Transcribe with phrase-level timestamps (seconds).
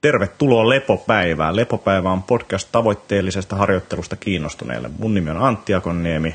[0.00, 1.56] Tervetuloa Lepopäivään.
[1.56, 4.90] Lepopäivä on podcast tavoitteellisesta harjoittelusta kiinnostuneille.
[4.98, 6.34] Mun nimi on Antti Akonniemi.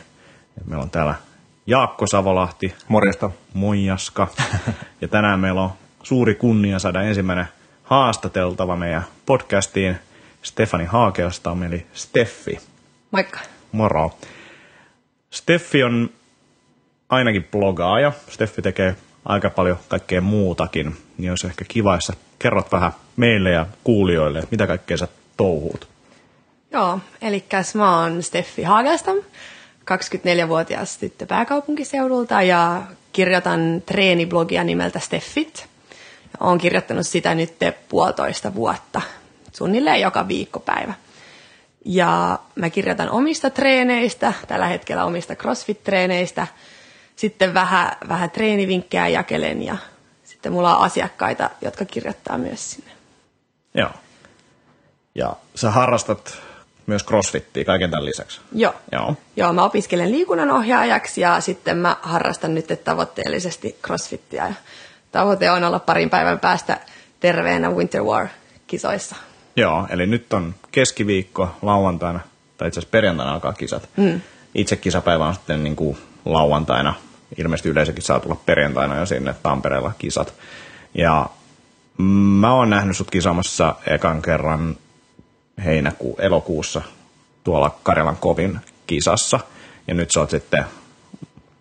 [0.65, 1.15] Meillä on täällä
[1.67, 2.73] Jaakko Savolahti.
[2.87, 3.31] Morjesta.
[3.53, 4.27] Moijaska.
[5.01, 5.71] Ja tänään meillä on
[6.03, 7.45] suuri kunnia saada ensimmäinen
[7.83, 9.97] haastateltava meidän podcastiin
[10.41, 12.59] Stefani Haakeasta, eli Steffi.
[13.11, 13.39] Moikka.
[13.71, 14.17] Moro.
[15.29, 16.09] Steffi on
[17.09, 18.11] ainakin blogaaja.
[18.29, 18.95] Steffi tekee
[19.25, 24.43] aika paljon kaikkea muutakin, niin olisi ehkä kiva, jos sä kerrot vähän meille ja kuulijoille,
[24.51, 25.87] mitä kaikkea sä touhuut.
[26.71, 29.17] Joo, eli mä oon Steffi Haagastam,
[29.91, 32.81] 24-vuotias tyttö pääkaupunkiseudulta ja
[33.13, 35.65] kirjoitan treeniblogia nimeltä Steffit.
[36.39, 37.53] Olen kirjoittanut sitä nyt
[37.89, 39.01] puolitoista vuotta,
[39.53, 40.93] suunnilleen joka viikkopäivä.
[41.85, 46.47] Ja mä kirjoitan omista treeneistä, tällä hetkellä omista CrossFit-treeneistä.
[47.15, 49.77] Sitten vähän, vähän treenivinkkejä jakelen ja
[50.23, 52.91] sitten mulla on asiakkaita, jotka kirjoittaa myös sinne.
[53.73, 53.89] Joo.
[55.15, 56.37] Ja sä harrastat
[56.85, 58.41] myös crossfittiä kaiken tämän lisäksi.
[58.51, 58.73] Joo.
[58.91, 59.15] Joo.
[59.35, 64.47] Joo, mä opiskelen liikunnan ohjaajaksi ja sitten mä harrastan nyt tavoitteellisesti crossfittiä.
[64.47, 64.53] Ja
[65.11, 66.77] tavoite on olla parin päivän päästä
[67.19, 69.15] terveenä Winter War-kisoissa.
[69.55, 72.19] Joo, eli nyt on keskiviikko lauantaina,
[72.57, 73.89] tai itse asiassa perjantaina alkaa kisat.
[73.97, 74.21] Mm.
[74.55, 76.93] Itse kisapäivä on sitten niin kuin lauantaina.
[77.37, 80.33] Ilmeisesti yleisökin saa tulla perjantaina jo sinne Tampereella kisat.
[80.93, 81.29] Ja
[81.97, 84.77] mä oon nähnyt sut kisaamassa ekan kerran
[85.65, 86.81] heinäkuu, elokuussa
[87.43, 89.39] tuolla Karjalan kovin kisassa.
[89.87, 90.65] Ja nyt sä oot sitten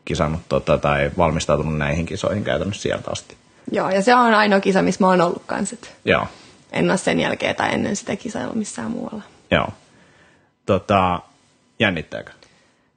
[0.04, 3.36] kisannut tota, tai valmistautunut näihin kisoihin käytännössä sieltä asti.
[3.70, 5.76] Joo, ja se on ainoa kisa, missä mä oon ollut kanssa.
[6.04, 6.26] Joo.
[6.72, 9.22] En ole sen jälkeen tai ennen sitä kisailla missään muualla.
[9.50, 9.68] Joo.
[10.66, 11.20] Tota,
[11.78, 12.32] jännittääkö?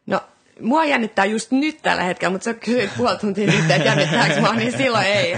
[0.05, 0.22] No,
[0.61, 4.53] mua jännittää just nyt tällä hetkellä, mutta sä kysyit puoli tuntia nyt, että jännittääkö mua,
[4.53, 5.36] niin silloin ei.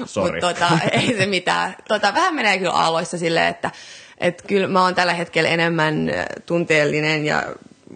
[0.00, 1.76] Mutta tota, ei se mitään.
[1.88, 3.70] Tota, vähän menee kyllä aloissa silleen, että
[4.18, 6.10] et kyllä mä oon tällä hetkellä enemmän
[6.46, 7.42] tunteellinen ja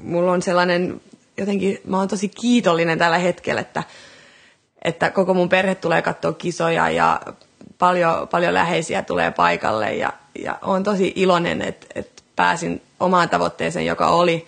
[0.03, 1.01] mulla on sellainen,
[1.39, 3.83] jotenkin mä oon tosi kiitollinen tällä hetkellä, että,
[4.83, 7.21] että koko mun perhe tulee katsoa kisoja ja
[7.79, 13.87] paljon, paljon läheisiä tulee paikalle ja, ja on tosi iloinen, että, että pääsin omaan tavoitteeseen,
[13.87, 14.47] joka oli,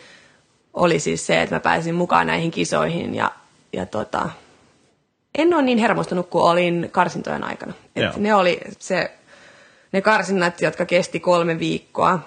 [0.75, 3.33] oli siis se, että mä pääsin mukaan näihin kisoihin ja,
[3.73, 4.31] ja tota,
[5.39, 7.73] en ole niin hermostunut kuin olin karsintojen aikana.
[7.97, 9.11] Et ne oli se
[9.93, 12.19] ne karsinnat, jotka kesti kolme viikkoa,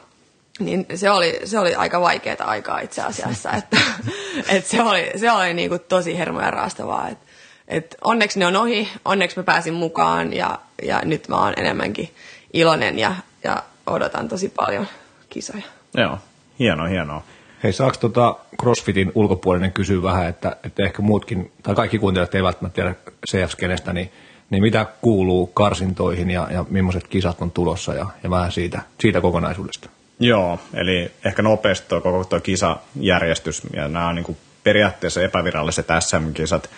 [0.60, 3.52] niin se oli, se oli aika vaikeaa aikaa itse asiassa.
[3.52, 3.78] että,
[4.56, 7.10] että se oli, se oli niin kuin tosi hermoja raastavaa.
[7.10, 7.26] Että,
[7.68, 12.10] että onneksi ne on ohi, onneksi mä pääsin mukaan ja, ja nyt mä oon enemmänkin
[12.54, 14.88] iloinen ja, ja odotan tosi paljon
[15.30, 15.64] kisoja.
[15.98, 16.18] Joo,
[16.60, 17.24] hienoa, hienoa.
[17.64, 22.46] Hei, saako tota CrossFitin ulkopuolinen kysyä vähän, että, että ehkä muutkin, tai kaikki kuuntelijat eivät
[22.46, 22.96] välttämättä tiedä
[23.32, 24.12] CF-skenestä, niin
[24.50, 29.22] niin mitä kuuluu karsintoihin ja, ja millaiset kisat on tulossa ja, ja vähän siitä, siitä
[29.22, 29.90] kokonaisuudesta?
[30.20, 36.70] Joo, eli ehkä nopeasti tuo koko tuo kisajärjestys, ja nämä on niin periaatteessa epäviralliset SM-kisat.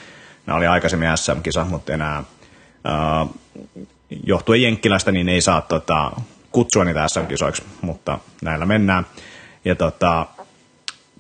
[0.45, 3.29] Nämä oli aikaisemmin SM-kisat, mutta enää äh,
[4.25, 6.11] johtuen Jenkkilästä niin ei saa tota,
[6.51, 9.05] kutsua niitä SM-kisoiksi, mutta näillä mennään.
[9.65, 10.25] Ja tota,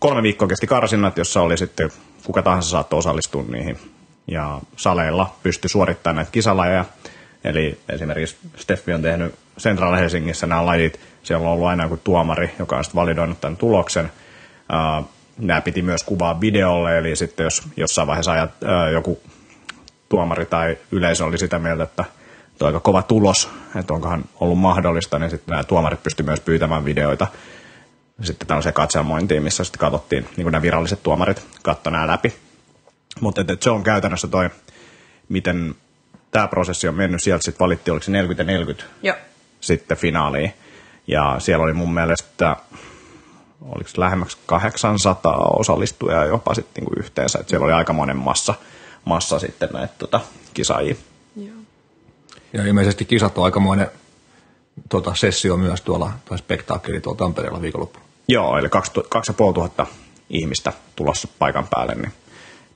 [0.01, 1.89] kolme viikkoa kesti karsinnat, jossa oli sitten
[2.25, 3.79] kuka tahansa saattoi osallistua niihin
[4.27, 6.85] ja saleilla pysty suorittamaan näitä kisalajeja.
[7.43, 10.99] Eli esimerkiksi Steffi on tehnyt Central Helsingissä nämä lajit.
[11.23, 14.11] Siellä on ollut aina joku tuomari, joka on sitten validoinut tämän tuloksen.
[15.37, 18.51] Nämä piti myös kuvaa videolle, eli sitten jos jossain vaiheessa ajat,
[18.93, 19.21] joku
[20.09, 22.05] tuomari tai yleisö oli sitä mieltä, että
[22.57, 26.85] tuo aika kova tulos, että onkohan ollut mahdollista, niin sitten nämä tuomarit pystyivät myös pyytämään
[26.85, 27.27] videoita
[28.23, 32.33] sitten tällaiseen katselmointiin, missä sitten katsottiin, niin kuin nämä viralliset tuomarit katsoivat nämä läpi.
[33.21, 34.49] Mutta se on käytännössä toi,
[35.29, 35.75] miten
[36.31, 37.23] tämä prosessi on mennyt.
[37.23, 39.15] Sieltä sitten valittiin, oliko se 40 40 Joo.
[39.61, 40.53] sitten finaaliin.
[41.07, 42.55] Ja siellä oli mun mielestä,
[43.61, 47.39] oliko se lähemmäksi 800 osallistujaa jopa sitten niinku yhteensä.
[47.39, 48.53] Et siellä oli aika monen massa,
[49.05, 50.19] massa sitten näitä tota,
[50.53, 50.95] kisaajia.
[51.35, 51.55] Joo.
[52.53, 53.91] Ja ilmeisesti kisat on aikamoinen
[54.89, 58.10] tota, sessio myös tuolla, tai spektaakkeli tuolla Tampereella viikonloppuna.
[58.27, 58.69] Joo, eli
[59.09, 59.87] 2500
[60.29, 62.11] ihmistä tulossa paikan päälle, niin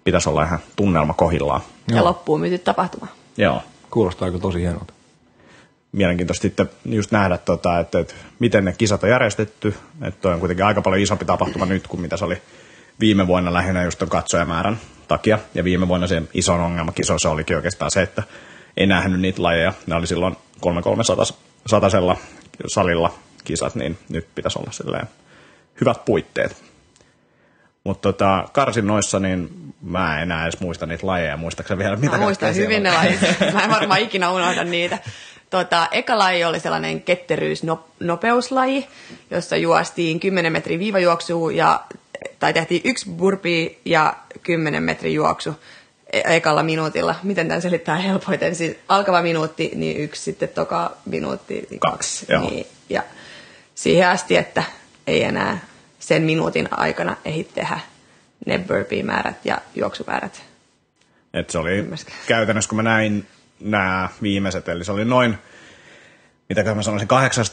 [0.04, 1.62] pitäisi olla ihan tunnelma kohillaan.
[1.90, 2.06] Ja Joo.
[2.06, 3.08] loppuun myyty tapahtuma.
[3.38, 3.62] Joo.
[3.90, 4.94] Kuulostaa aika tosi hienolta.
[5.92, 9.76] Mielenkiintoista sitten just nähdä, tota, että, että miten ne kisat on järjestetty.
[10.02, 12.42] Että toi on kuitenkin aika paljon isompi tapahtuma nyt kuin mitä se oli
[13.00, 15.40] viime vuonna lähinnä just ton katsojamäärän takia.
[15.54, 18.24] Ja viime vuonna se iso ongelma kisoissa olikin oikeastaan se, että
[18.78, 19.74] ei nähnyt niitä lajeja.
[19.88, 20.70] Ne oli silloin 3-3
[22.68, 23.14] salilla
[23.44, 25.08] kisat, niin nyt pitäisi olla silleen
[25.82, 26.64] hyvät puitteet.
[27.84, 29.50] Mutta tota, karsinnoissa, niin
[29.82, 31.38] mä en enää edes muista niitä lajeja.
[31.38, 33.20] Muistaakseni vielä, mitä Mä muistan hyvin ne lajit.
[33.54, 34.98] Mä en varmaan ikinä unohda niitä.
[35.50, 38.88] Tota, eka laji oli sellainen ketteryysnopeuslaji,
[39.32, 41.84] jossa juostiin 10 metrin viivajuoksua ja,
[42.40, 44.14] tai tehtiin yksi burpee ja
[44.44, 45.56] 10 metrin juoksu
[46.14, 47.16] e- ekalla minuutilla.
[47.24, 48.56] Miten tämän selittää helpoiten?
[48.56, 52.34] Siis alkava minuutti, niin yksi, sitten toka minuutti, niin Kaksi, kaksi.
[52.34, 52.50] joo.
[52.50, 53.04] Niin, ja
[53.76, 54.64] siihen asti, että
[55.08, 55.60] ei enää
[56.00, 57.80] sen minuutin aikana ehdi tehdä
[58.46, 60.44] ne burpee-määrät ja juoksumäärät.
[61.34, 62.12] Et se oli Ymmärsikö?
[62.28, 63.28] käytännössä, kun mä näin
[63.60, 65.38] nämä viimeiset, eli se oli noin,
[66.50, 67.46] mitä mä sanoisin, 8,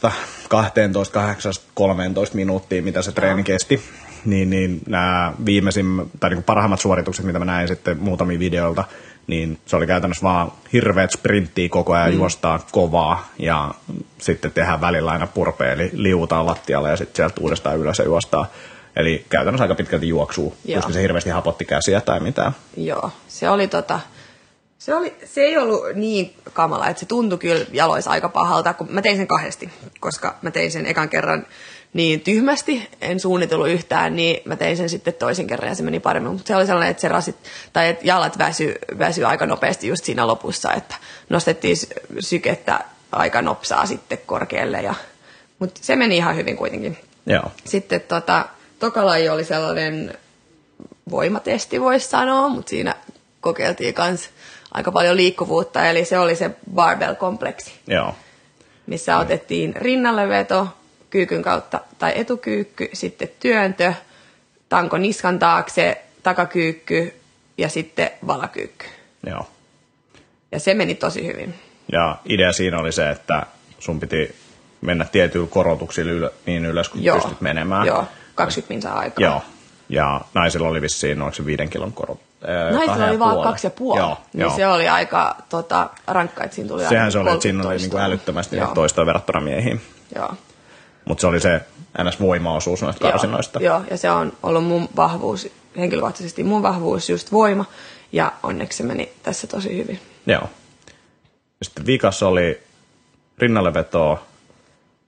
[0.49, 3.83] 12, 8, 13 minuuttia, mitä se treeni kesti.
[4.25, 8.85] Niin, niin nämä viimeisin, tai niin parhaimmat suoritukset, mitä mä näin sitten muutamia videoilta,
[9.27, 12.17] niin se oli käytännössä vaan hirveät sprinttiä koko ajan, mm.
[12.17, 13.75] juostaa kovaa ja
[14.19, 18.47] sitten tehdään välillä aina purpe, eli liuutaan lattialle ja sitten sieltä uudestaan ylös ja juostaa.
[18.97, 20.77] Eli käytännössä aika pitkälti juoksuu, Joo.
[20.77, 22.53] koska se hirveästi hapotti käsiä tai mitään.
[22.77, 24.01] Joo, se oli tota,
[24.79, 28.87] se, oli, se ei ollut niin kamala, että se tuntui kyllä jaloissa aika pahalta, kun
[28.91, 29.71] mä tein sen kahdesti,
[30.01, 31.47] koska mä tein sen ekan kerran
[31.93, 36.01] niin tyhmästi, en suunnitellut yhtään, niin mä tein sen sitten toisen kerran ja se meni
[36.01, 36.33] paremmin.
[36.33, 37.37] Mutta se oli sellainen, että se rasit,
[37.73, 40.97] tai että jalat väsy, väsy aika nopeasti just siinä lopussa, että
[41.29, 41.87] nostettiin sy-
[42.21, 44.83] sykettä aika nopsaa sitten korkealle.
[44.83, 44.95] Ja,
[45.59, 46.99] mutta se meni ihan hyvin kuitenkin.
[47.27, 47.53] Joo.
[47.65, 48.49] Sitten tota,
[48.79, 50.15] toka laji oli sellainen
[51.11, 52.95] voimatesti, voisi sanoa, mutta siinä
[53.41, 54.31] kokeiltiin myös
[54.75, 58.15] aika paljon liikkuvuutta, eli se oli se barbell-kompleksi, Joo.
[58.87, 60.69] missä otettiin rinnalle veto,
[61.13, 63.93] kyykyn kautta tai etukyykky, sitten työntö,
[64.69, 67.15] tanko niskan taakse, takakyykky
[67.59, 68.87] ja sitten valakyykky.
[69.27, 69.51] Joo.
[70.53, 71.55] Ja se meni tosi hyvin.
[71.93, 73.47] Ja idea siinä oli se, että
[73.79, 74.35] sun piti
[74.81, 77.17] mennä tietyillä korotuksilla ylö, niin ylös, kun Joo.
[77.17, 77.87] pystyt menemään.
[77.87, 78.05] Joo,
[78.35, 79.25] 20 minsaa aikaa.
[79.25, 79.43] Joo.
[79.89, 82.21] Ja naisilla oli vissiin, oliko se viiden kilon korot?
[82.47, 84.01] ää, Naisilla oli vaan kaksi ja puoli.
[84.01, 84.57] Joo, niin joo.
[84.57, 87.97] se oli aika tota, rankka, että siinä tuli Sehän se oli, että siinä oli 30
[87.97, 89.81] niinku älyttömästi toistoja verrattuna miehiin.
[90.15, 90.35] Joo.
[91.05, 91.61] Mutta se oli se
[91.99, 93.61] NS-voimaosuus noista karsinoista.
[93.63, 97.65] Joo, joo, ja se on ollut mun vahvuus, henkilökohtaisesti mun vahvuus just voima,
[98.13, 100.01] ja onneksi se meni tässä tosi hyvin.
[100.27, 100.51] Joo.
[101.63, 102.63] Sitten vikas oli
[103.39, 104.23] rinnalle vetoa,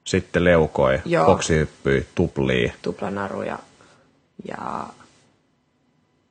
[0.05, 1.27] sitten leukoi, Joo.
[1.27, 3.59] boksihyppyi, tuplii, Tuplanaru ja,
[4.49, 4.87] ja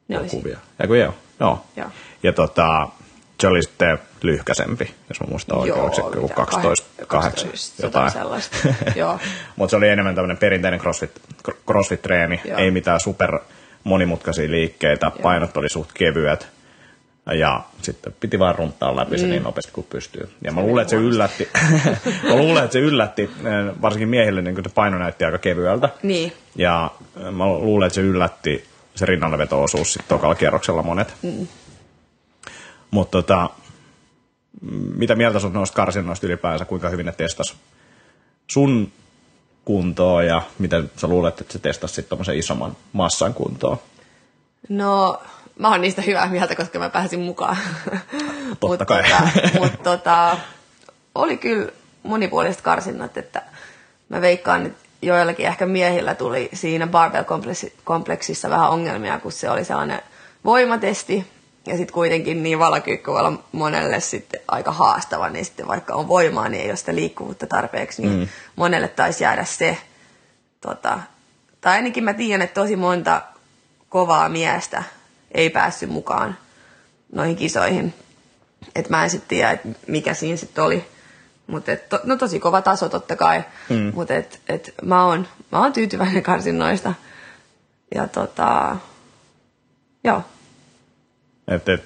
[0.08, 0.60] ne oli kuvia.
[0.80, 1.14] Eikö joo?
[1.40, 1.66] Joo.
[1.76, 1.90] Joo.
[2.24, 2.88] Ja tota,
[3.42, 7.06] se oli sitten lyhkäsempi, jos mä muistan oikein, Joo, oliko se joku mitä, 12, kah-
[7.06, 8.12] 8, 12, jotain.
[8.12, 8.58] sellaista.
[8.96, 9.20] Joo.
[9.56, 12.58] Mutta se oli enemmän tämmöinen perinteinen crossfit, cr- crossfit-treeni, Joo.
[12.58, 13.40] ei mitään super
[13.84, 15.24] monimutkaisia liikkeitä, Joo.
[15.24, 16.48] painot oli suht kevyet.
[17.40, 20.30] Ja sitten piti vaan runttaa läpi se niin nopeasti kuin pystyy.
[20.42, 20.68] Ja mä Mm.
[20.68, 21.50] luulen, että se yllätti,
[22.30, 25.90] mä luulen, että se yllätti eh, varsinkin miehille, niin kun se paino näytti aika kevyeltä.
[26.04, 28.66] Niin, Ja eh, mä luulen, että se yllätti
[28.96, 31.14] se rinnanleveto-osuus sitten tokalla kierroksella monet.
[31.22, 31.48] Mm.
[32.92, 33.50] Mutta tota,
[34.96, 37.56] mitä mieltä sun noista karsinnoista ylipäänsä, kuinka hyvin ne testas
[38.48, 38.92] sun
[39.66, 43.78] kuntoa ja miten sä luulet, että se testasi sitten tommosen isomman massan kuntoa?
[44.70, 45.22] no
[45.60, 47.58] mä oon niistä hyvää mieltä, koska mä pääsin mukaan.
[48.60, 49.04] Totta kai.
[49.04, 50.38] Tota, mut tota,
[51.16, 51.72] oli kyllä
[52.04, 53.42] monipuoliset karsinnat, että
[54.10, 60.02] mä veikkaan, että joillakin ehkä miehillä tuli siinä barbell-kompleksissa vähän ongelmia, kun se oli sellainen
[60.46, 61.28] voimatesti,
[61.66, 66.08] ja sitten kuitenkin niin valakyykky voi olla monelle sitten aika haastava, niin sitten vaikka on
[66.08, 68.28] voimaa, niin ei ole sitä liikkuvuutta tarpeeksi, niin mm.
[68.56, 69.78] monelle taisi jäädä se.
[70.62, 71.00] Tota,
[71.62, 73.22] tai ainakin mä tiedän, että tosi monta
[73.90, 74.84] kovaa miestä
[75.32, 76.38] ei päässyt mukaan
[77.12, 77.94] noihin kisoihin.
[78.76, 80.86] Et mä en sitten tiedä, että mikä siinä sitten oli.
[81.48, 83.92] Mut et, to, no tosi kova taso totta kai, mm.
[83.96, 86.94] mutta et, et mä, oon, mä oon tyytyväinen karsinnoista.
[87.96, 88.78] Ja tota,
[90.04, 90.24] joo,
[91.48, 91.84] Et, et,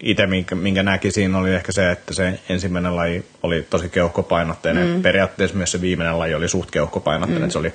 [0.00, 4.88] itse minkä, minkä näki siinä oli ehkä se, että se ensimmäinen laji oli tosi keuhkopainotteinen.
[4.88, 5.02] Mm.
[5.02, 7.48] Periaatteessa myös se viimeinen laji oli suht keuhkopainotteinen.
[7.48, 7.50] Mm.
[7.50, 7.72] Se oli,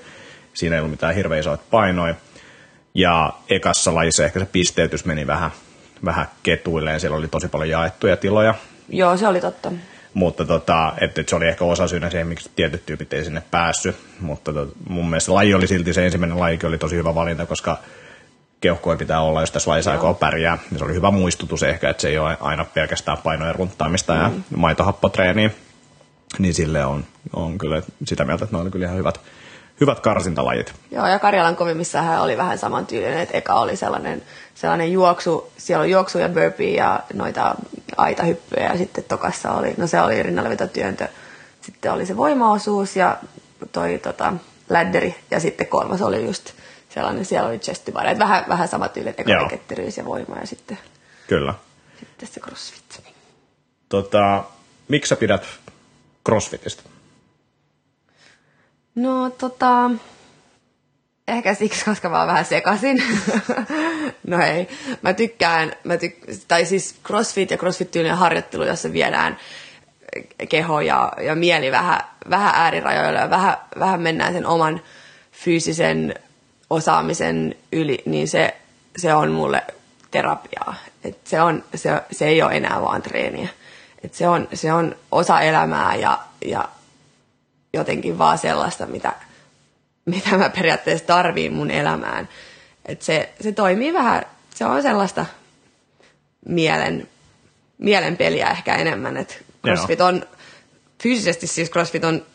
[0.53, 2.15] siinä ei ollut mitään hirveän isoja painoja.
[2.93, 5.51] Ja ekassa lajissa ehkä se pisteytys meni vähän,
[6.05, 6.99] vähän ketuilleen.
[6.99, 8.55] Siellä oli tosi paljon jaettuja tiloja.
[8.89, 9.71] joo se oli totta.
[10.13, 13.43] Mutta tota, että et se oli ehkä osa syynä siihen, miksi tietyt tyypit ei sinne
[13.51, 13.95] päässyt.
[14.19, 17.77] Mutta tot, mun mielestä laji oli silti se ensimmäinen lajikin oli tosi hyvä valinta, koska
[18.63, 20.57] keuhkoja pitää olla, jos tässä lajissa aikoo pärjää.
[20.71, 24.31] Ja se oli hyvä muistutus ehkä, että se ei ole aina pelkästään painojen runttaamista ja
[24.55, 25.49] maitohappotreeniä.
[26.39, 29.19] Niin sille on, on kyllä sitä mieltä, että ne oli kyllä ihan hyvät,
[29.81, 30.73] hyvät karsintalajit.
[30.91, 34.23] Joo, ja Karjalan kovimmissahan oli vähän samantyylinen, että eka oli sellainen,
[34.55, 37.55] sellainen juoksu, siellä oli juoksu ja burpee ja noita
[37.97, 41.07] aitahyppyjä, ja sitten tokassa oli, no se oli rinnallevetotyöntö,
[41.61, 43.17] sitten oli se voimaosuus ja
[43.71, 44.33] toi tota,
[44.69, 46.53] lädderi, ja sitten kolmas oli just
[46.93, 48.07] sellainen, siellä oli chest to bar.
[48.07, 50.77] Et vähän, vähän sama tyyli, että eka ketteryys ja voima ja sitten,
[51.27, 51.53] Kyllä.
[51.99, 53.03] sitten se crossfit.
[53.89, 54.43] Tota,
[54.87, 55.45] miksi sä pidät
[56.25, 56.83] CrossFitistä?
[58.95, 59.91] No tota,
[61.27, 63.03] ehkä siksi, koska mä oon vähän sekasin.
[64.27, 64.67] no ei,
[65.01, 69.37] mä tykkään, mä tyk- tai siis CrossFit ja CrossFit-tyylinen harjoittelu, jossa viedään
[70.49, 74.81] keho ja, ja mieli vähän, vähän äärirajoille ja vähän, vähän mennään sen oman
[75.31, 76.15] fyysisen
[76.73, 78.55] osaamisen yli, niin se,
[78.97, 79.63] se on mulle
[80.11, 80.75] terapiaa.
[81.03, 83.49] Et se, on, se, se ei ole enää vaan treeniä.
[84.03, 86.69] Et se, on, se on osa elämää ja, ja
[87.73, 89.13] jotenkin vaan sellaista, mitä,
[90.05, 92.29] mitä mä periaatteessa tarviin mun elämään.
[92.85, 94.25] Et se, se toimii vähän,
[94.55, 95.25] se on sellaista
[96.45, 97.07] mielen,
[97.77, 99.17] mielenpeliä ehkä enemmän.
[99.17, 100.25] Et CrossFit on,
[101.03, 102.25] fyysisesti siis CrossFit on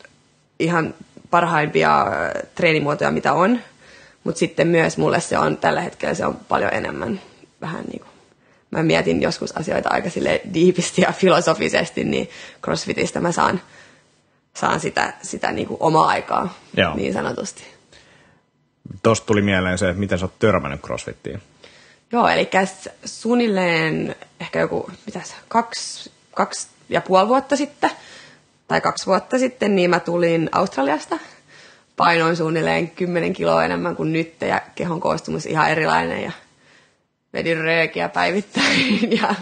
[0.59, 0.95] ihan
[1.31, 2.07] parhaimpia
[2.55, 3.61] treenimuotoja, mitä on.
[4.25, 7.21] Mutta sitten myös mulle se on tällä hetkellä se on paljon enemmän
[7.61, 8.11] vähän niin kuin,
[8.71, 12.31] mä mietin joskus asioita aika sille diipisti ja filosofisesti, niin
[12.65, 13.61] CrossFitistä mä saan,
[14.55, 16.95] saan sitä, sitä niin kuin omaa aikaa Joo.
[16.95, 17.63] niin sanotusti.
[19.03, 21.43] Tuosta tuli mieleen se, että miten sä oot törmännyt CrossFittiin.
[22.13, 22.51] Joo, eli
[23.05, 27.91] suunnilleen ehkä joku, mitäs, kaksi, kaksi ja puoli vuotta sitten,
[28.69, 31.19] tai kaksi vuotta sitten, niin mä tulin Australiasta.
[31.99, 36.33] Painoin suunnilleen 10 kiloa enemmän kuin nyt ja kehon koostumus ihan erilainen ja
[37.33, 39.19] vedin röökiä päivittäin.
[39.21, 39.35] Ja...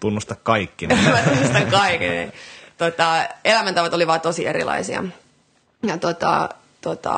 [0.00, 0.86] Tunnusta kaikki.
[0.86, 2.08] mä tunnustan kaikki.
[2.08, 2.32] Niin.
[2.78, 5.04] Tota, elämäntavat oli vaan tosi erilaisia.
[5.82, 6.48] Ja tota,
[6.80, 7.14] tota,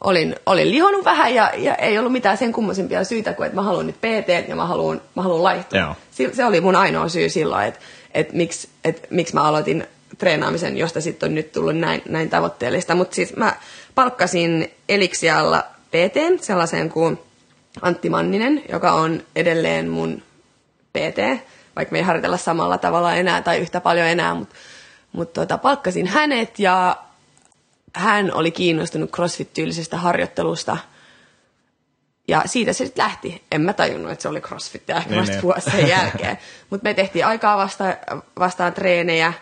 [0.00, 3.62] olin, olin lihonut vähän ja, ja ei ollut mitään sen kummosempia syitä kuin, että mä
[3.62, 5.94] haluan nyt PT ja mä haluan, mä haluan laihtua.
[6.10, 7.80] Se, se oli mun ainoa syy silloin, että,
[8.14, 9.86] että miksi, että miksi mä aloitin
[10.18, 12.94] treenaamisen, josta sitten on nyt tullut näin, näin tavoitteellista.
[12.94, 13.56] Mutta siis mä
[13.94, 17.18] palkkasin Elixialla PT, sellaisen kuin
[17.82, 20.22] Antti Manninen, joka on edelleen mun
[20.92, 21.44] PT,
[21.76, 24.54] vaikka me ei harjoitella samalla tavalla enää tai yhtä paljon enää, mutta
[25.12, 26.96] mut tota, palkkasin hänet ja
[27.94, 30.76] hän oli kiinnostunut CrossFit-tyylisestä harjoittelusta.
[32.28, 33.44] Ja siitä se sitten lähti.
[33.52, 35.42] En mä tajunnut, että se oli CrossFit ehkä niin, vasta niin.
[35.42, 36.38] vuosi sen jälkeen.
[36.70, 37.84] Mutta me tehtiin aikaa vasta,
[38.38, 39.32] vastaan treenejä,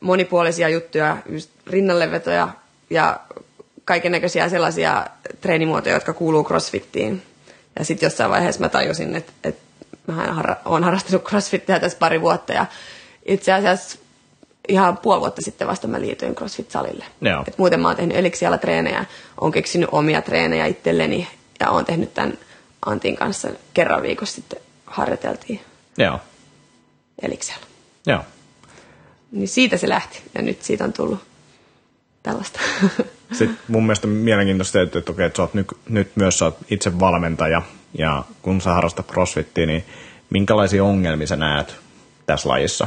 [0.00, 2.48] monipuolisia juttuja, just rinnallevetoja
[2.90, 3.20] ja
[3.84, 5.06] kaiken näköisiä sellaisia
[5.40, 7.22] treenimuotoja, jotka kuuluu CrossFittiin.
[7.78, 9.62] Ja sitten jossain vaiheessa mä tajusin, että, että
[10.06, 12.66] mä harra, olen harrastanut CrossFittia tässä pari vuotta ja
[13.26, 13.98] itse asiassa
[14.68, 17.04] ihan puoli vuotta sitten vasta mä liityin CrossFit-salille.
[17.48, 19.04] Et muuten mä oon tehnyt Elixialla treenejä,
[19.40, 21.28] oon keksinyt omia treenejä itselleni
[21.60, 22.38] ja oon tehnyt tämän
[22.86, 25.60] Antin kanssa kerran viikossa sitten harjoiteltiin.
[25.98, 26.20] Joo.
[27.22, 27.66] Elixialla.
[28.06, 28.20] Joo.
[29.32, 31.20] Niin siitä se lähti ja nyt siitä on tullut
[32.22, 32.60] tällaista.
[33.38, 36.56] Sitten mun mielestä mielenkiintoista, että, että, okei, että sä oot nyt, nyt myös sä oot
[36.70, 37.62] itse valmentaja
[37.98, 39.84] ja kun sä harrastat crossfittiä, niin
[40.30, 41.76] minkälaisia ongelmia sä näet
[42.26, 42.86] tässä lajissa?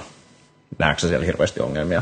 [0.79, 2.01] Näetkö sä siellä hirveästi ongelmia?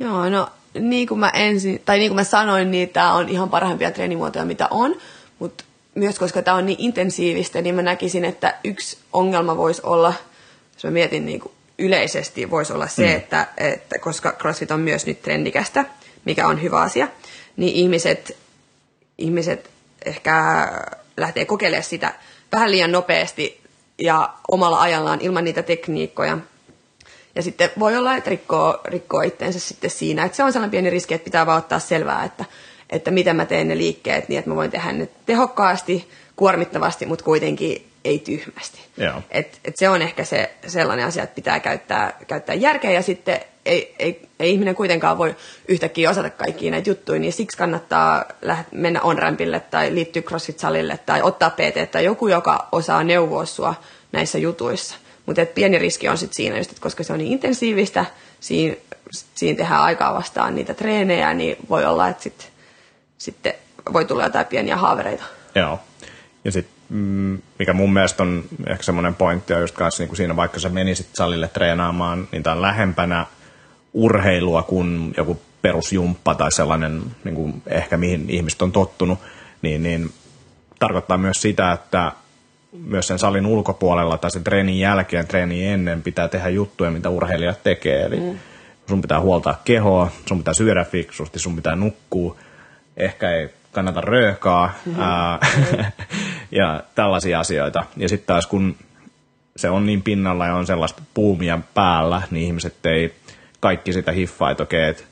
[0.00, 0.48] Joo, no
[0.80, 4.44] niin kuin mä ensin, tai niin kuin mä sanoin, niin tämä on ihan parhaimpia treenimuotoja,
[4.44, 4.96] mitä on,
[5.38, 10.14] mutta myös koska tämä on niin intensiivistä, niin mä näkisin, että yksi ongelma voisi olla,
[10.74, 13.16] jos mä mietin niin kuin yleisesti, voisi olla se, mm.
[13.16, 15.84] että, että koska CrossFit on myös nyt trendikästä,
[16.24, 17.08] mikä on hyvä asia,
[17.56, 18.36] niin ihmiset,
[19.18, 19.70] ihmiset
[20.04, 20.68] ehkä
[21.16, 22.14] lähtee kokeilemaan sitä
[22.52, 23.60] vähän liian nopeasti
[23.98, 26.38] ja omalla ajallaan ilman niitä tekniikkoja.
[27.34, 30.24] Ja sitten voi olla, että rikkoo, rikkoo itteensä sitten siinä.
[30.24, 32.44] Että se on sellainen pieni riski, että pitää vaan ottaa selvää, että,
[32.90, 37.24] että miten mä teen ne liikkeet niin, että mä voin tehdä ne tehokkaasti, kuormittavasti, mutta
[37.24, 38.80] kuitenkin ei tyhmästi.
[39.30, 43.40] Et, et se on ehkä se sellainen asia, että pitää käyttää, käyttää järkeä ja sitten
[43.64, 45.36] ei, ei, ei ihminen kuitenkaan voi
[45.68, 51.22] yhtäkkiä osata kaikkia näitä juttuja, niin siksi kannattaa läht- mennä onrampille tai liittyä CrossFit-salille tai
[51.22, 53.74] ottaa PT tai joku, joka osaa neuvoa sua
[54.12, 54.96] näissä jutuissa.
[55.26, 58.04] Mutta pieni riski on sitten siinä, just, että koska se on niin intensiivistä,
[58.40, 58.76] siinä,
[59.34, 62.46] siinä tehdään aikaa vastaan niitä treenejä, niin voi olla, että sitten
[63.18, 63.36] sit
[63.92, 65.24] voi tulla jotain pieniä haavereita.
[65.54, 65.78] Joo.
[66.44, 66.74] Ja sitten
[67.58, 70.68] mikä mun mielestä on ehkä semmoinen pointti on just kanssa niin kuin siinä, vaikka sä
[70.68, 73.26] menisit salille treenaamaan, niin tämä on lähempänä
[73.92, 79.18] urheilua kuin joku perusjumppa tai sellainen, niin kuin ehkä mihin ihmiset on tottunut,
[79.62, 80.10] niin, niin
[80.78, 82.12] tarkoittaa myös sitä, että
[82.72, 87.62] myös sen salin ulkopuolella tai sen treenin jälkeen, treenin ennen pitää tehdä juttuja, mitä urheilijat
[87.62, 88.02] tekee.
[88.02, 88.38] Eli mm.
[88.88, 92.36] sun pitää huoltaa kehoa, sun pitää syödä fiksusti, sun pitää nukkua,
[92.96, 95.02] ehkä ei kannata röökaa mm-hmm.
[95.02, 95.38] ää,
[96.50, 97.84] ja tällaisia asioita.
[97.96, 98.76] Ja sitten taas kun
[99.56, 103.14] se on niin pinnalla ja on sellaista puumia päällä, niin ihmiset ei
[103.60, 105.02] kaikki sitä hiffaa, että okei, että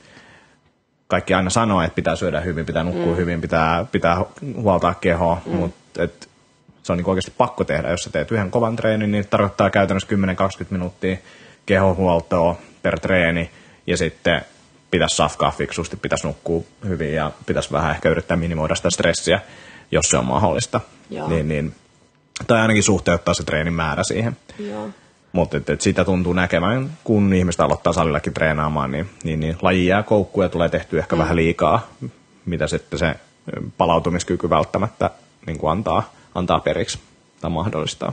[1.06, 3.16] kaikki aina sanoo, että pitää syödä hyvin, pitää nukkua mm.
[3.16, 4.24] hyvin, pitää, pitää
[4.56, 5.56] huoltaa kehoa, mm.
[5.56, 6.28] mutta et,
[6.82, 7.90] se on niin oikeasti pakko tehdä.
[7.90, 11.16] Jos sä teet yhden kovan treenin, niin tarkoittaa käytännössä 10-20 minuuttia
[11.66, 13.50] kehohuoltoa per treeni,
[13.86, 14.42] ja sitten
[14.90, 19.40] pitäisi safkaa fiksusti, pitäisi nukkua hyvin ja pitäisi vähän ehkä yrittää minimoida sitä stressiä,
[19.90, 20.80] jos se on mahdollista.
[21.10, 21.28] Joo.
[21.28, 21.74] Niin, niin,
[22.46, 24.36] tai ainakin suhteuttaa se treenin määrä siihen.
[24.58, 24.88] Joo.
[25.32, 29.86] Mutta et, et sitä tuntuu näkemään, kun ihmiset aloittaa salillakin treenaamaan, niin, niin, niin laji
[29.86, 31.20] jää koukkuun ja tulee tehty ehkä mm.
[31.20, 31.88] vähän liikaa,
[32.46, 33.14] mitä sitten se
[33.78, 35.10] palautumiskyky välttämättä
[35.46, 36.98] niin kuin antaa, antaa periksi
[37.40, 38.12] tai mahdollistaa.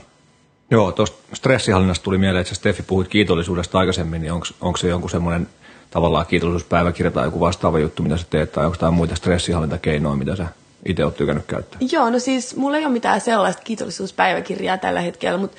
[0.72, 5.50] Joo, tuosta stressihallinnasta tuli mieleen, että Steffi puhuit kiitollisuudesta aikaisemmin, niin onko se jonkun semmoinen
[5.90, 10.36] tavallaan kiitollisuuspäiväkirja tai joku vastaava juttu, mitä sä teet, tai onko tämä muita stressihallintakeinoja, mitä
[10.36, 10.48] sä
[10.86, 11.80] itse oot tykännyt käyttää?
[11.92, 15.58] Joo, no siis mulla ei ole mitään sellaista kiitollisuuspäiväkirjaa tällä hetkellä, mutta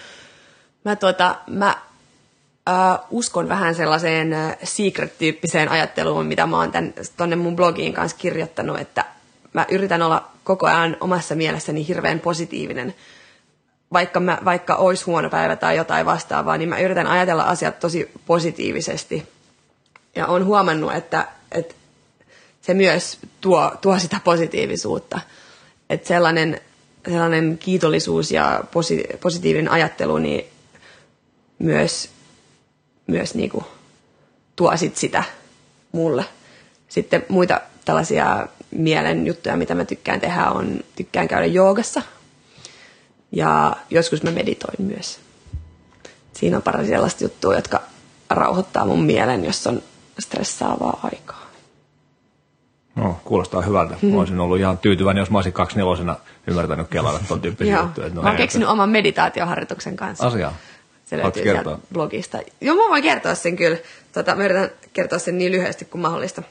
[0.85, 1.77] mä, tuota, mä
[2.69, 9.05] äh, uskon vähän sellaiseen secret-tyyppiseen ajatteluun, mitä mä oon tän, mun blogiin kanssa kirjoittanut, että
[9.53, 12.95] mä yritän olla koko ajan omassa mielessäni hirveän positiivinen.
[13.93, 18.11] Vaikka, mä, vaikka olisi huono päivä tai jotain vastaavaa, niin mä yritän ajatella asiat tosi
[18.27, 19.29] positiivisesti.
[20.19, 21.75] Ja on huomannut, että, että
[22.61, 25.21] se myös tuo, tuo sitä positiivisuutta.
[25.91, 26.61] Että sellainen,
[27.09, 30.45] sellainen kiitollisuus ja posi, positiivinen ajattelu niin
[31.59, 32.11] myös,
[33.07, 33.65] myös niinku
[34.57, 35.25] tuo sit sitä
[35.93, 36.25] mulle.
[36.89, 42.03] Sitten muita tällaisia mielen juttuja, mitä mä tykkään tehdä, on tykkään käydä joogassa.
[43.33, 45.21] Ja joskus mä meditoin myös.
[46.33, 47.83] Siinä on pari sellaista juttua, jotka
[48.31, 49.83] rauhoittaa mun mielen, jos on
[50.19, 51.49] stressaavaa aikaa.
[52.97, 53.95] No, kuulostaa hyvältä.
[54.03, 54.09] Mm.
[54.09, 58.09] Mä olisin ollut ihan tyytyväinen, jos mä olisin nelosena ymmärtänyt kelalla tuon tyyppisiä juttuja.
[58.09, 60.27] No, mä oon keksinyt oman meditaatioharjoituksen kanssa.
[60.27, 60.55] Asiaa.
[61.05, 62.39] Se löytyy sieltä blogista.
[62.61, 63.79] Joo, mä voin kertoa sen kyllä.
[64.13, 66.43] Tota, mä yritän kertoa sen niin lyhyesti kuin mahdollista.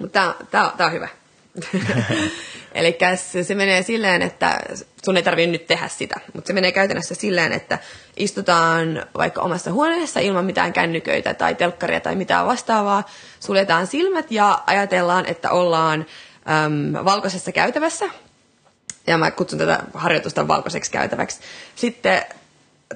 [0.00, 1.08] Mutta tää, tää on hyvä.
[2.74, 4.58] Eli se, se menee silleen, että
[5.04, 7.78] sun ei tarvitse nyt tehdä sitä, mutta se menee käytännössä silleen, että
[8.16, 13.08] istutaan vaikka omassa huoneessa ilman mitään kännyköitä tai telkkaria tai mitään vastaavaa,
[13.40, 16.06] suljetaan silmät ja ajatellaan, että ollaan
[16.66, 18.04] äm, valkoisessa käytävässä.
[19.06, 21.40] Ja mä kutsun tätä harjoitusta valkoiseksi käytäväksi.
[21.76, 22.22] Sitten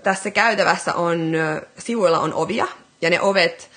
[0.02, 1.32] tässä käytävässä on,
[1.78, 2.66] sivuilla on ovia,
[3.02, 3.70] ja ne ovet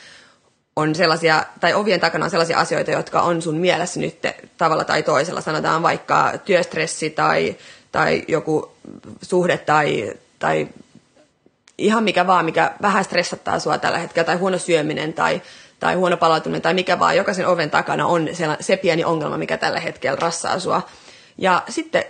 [0.78, 4.18] on sellaisia, tai ovien takana on sellaisia asioita, jotka on sun mielessä nyt
[4.58, 5.42] tavalla tai toisella.
[5.42, 7.56] Sanotaan vaikka työstressi tai,
[7.92, 8.72] tai joku
[9.22, 10.68] suhde tai, tai
[11.78, 15.42] ihan mikä vaan, mikä vähän stressattaa sua tällä hetkellä, tai huono syöminen tai,
[15.80, 17.18] tai huono palautuminen tai mikä vaan.
[17.18, 20.82] Jokaisen oven takana on se, pieni ongelma, mikä tällä hetkellä rassaa sua.
[21.38, 22.04] Ja sitten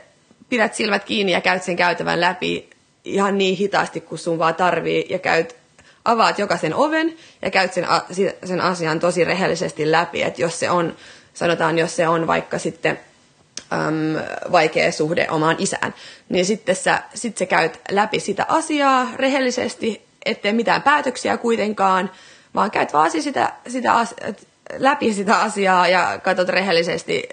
[0.49, 2.69] pidät silmät kiinni ja käyt sen käytävän läpi
[3.03, 5.55] ihan niin hitaasti kuin sun vaan tarvii ja käyt
[6.07, 7.87] avaat jokaisen oven ja käyt sen,
[8.45, 10.95] sen asian tosi rehellisesti läpi, että jos se on,
[11.33, 12.99] sanotaan, jos se on vaikka sitten
[13.73, 15.93] äm, vaikea suhde omaan isään,
[16.29, 22.11] niin sitten sä, sit sä käyt läpi sitä asiaa rehellisesti, ettei mitään päätöksiä kuitenkaan,
[22.55, 24.15] vaan käyt vaan sitä, sitä as,
[24.77, 27.23] läpi sitä asiaa ja katsot rehellisesti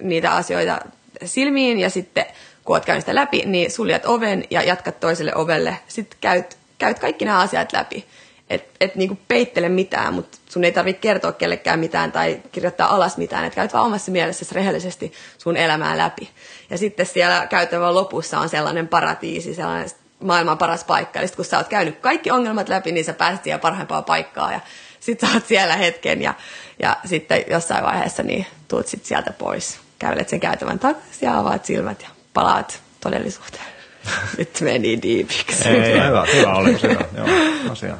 [0.00, 0.78] niitä asioita
[1.24, 2.26] silmiin ja sitten
[2.64, 5.78] kun oot käynyt sitä läpi, niin suljet oven ja jatkat toiselle ovelle.
[5.88, 8.06] Sitten käyt, käyt kaikki nämä asiat läpi
[8.50, 13.16] et, et niinku peittele mitään, mutta sun ei tarvitse kertoa kellekään mitään tai kirjoittaa alas
[13.16, 16.30] mitään, että käyt vaan omassa mielessäsi rehellisesti sun elämää läpi.
[16.70, 21.20] Ja sitten siellä käytävän lopussa on sellainen paratiisi, sellainen maailman paras paikka.
[21.20, 24.60] Eli kun sä oot käynyt kaikki ongelmat läpi, niin sä pääset siihen parhaimpaa paikkaa ja
[25.00, 26.34] sit sä oot siellä hetken ja,
[26.78, 29.78] ja sitten jossain vaiheessa niin tuut sit sieltä pois.
[29.98, 33.73] Kävelet sen käytävän takaisin ja avaat silmät ja palaat todellisuuteen.
[34.38, 35.68] Nyt meni diipiksi.
[35.68, 36.82] Ei, ei, hyvä, hyvä oli.
[36.82, 37.26] Hyvä, joo,
[37.70, 37.96] asia,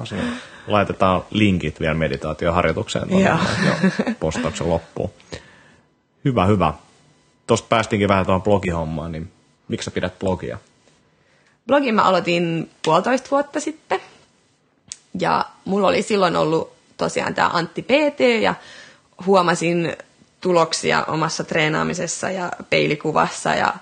[0.00, 0.18] asia.
[0.66, 3.30] Laitetaan linkit vielä meditaatioharjoitukseen tuonne,
[4.20, 5.10] postauksen loppuun.
[6.24, 6.74] Hyvä, hyvä.
[7.46, 9.32] Tuosta päästinkin vähän tuohon blogihommaan, niin
[9.68, 10.58] miksi sä pidät blogia?
[11.66, 14.00] Blogin mä aloitin puolitoista vuotta sitten.
[15.20, 18.54] Ja mulla oli silloin ollut tosiaan tämä Antti PT ja
[19.26, 19.96] huomasin
[20.40, 23.74] tuloksia omassa treenaamisessa ja peilikuvassa ja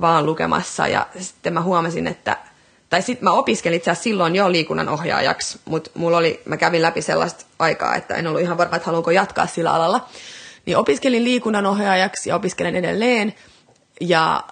[0.00, 2.36] vaan lukemassa ja sitten mä huomasin, että
[2.90, 7.02] tai sitten mä opiskelin itse silloin jo liikunnan ohjaajaksi, mutta mulla oli, mä kävin läpi
[7.02, 10.08] sellaista aikaa, että en ollut ihan varma, että haluanko jatkaa sillä alalla.
[10.66, 13.34] Niin opiskelin liikunnan ohjaajaksi ja opiskelen edelleen
[14.00, 14.44] ja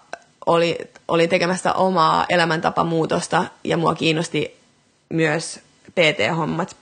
[0.47, 0.79] oli,
[1.09, 4.57] olin tekemässä omaa elämäntapamuutosta ja mua kiinnosti
[5.09, 6.77] myös PT-hommat.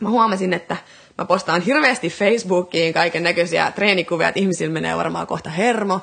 [0.00, 0.76] Mä huomasin, että
[1.18, 6.00] mä postaan hirveästi Facebookiin kaiken näköisiä treenikuvia, että ihmisillä menee varmaan kohta hermo.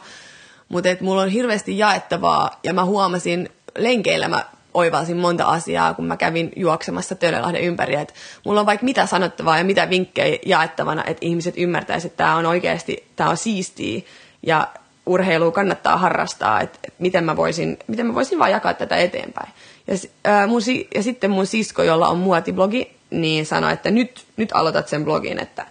[0.72, 6.18] Mutta mulla on hirveästi jaettavaa ja mä huomasin lenkeillä mä oivalsin monta asiaa, kun mä
[6.18, 8.14] kävin juoksemassa Tölelahden ympäri, että
[8.46, 12.46] mulla on vaikka mitä sanottavaa ja mitä vinkkejä jaettavana, että ihmiset ymmärtäisivät, että tämä on
[12.46, 14.02] oikeasti, tämä on siistiä
[14.44, 14.68] ja
[15.06, 19.54] urheilua kannattaa harrastaa, että, että miten, mä voisin, miten mä voisin vaan jakaa tätä eteenpäin.
[19.88, 20.62] Ja, ää, mun,
[20.96, 25.40] ja sitten mun sisko, jolla on muotiblogi, niin sanoi, että nyt, nyt aloitat sen blogin,
[25.40, 25.66] että,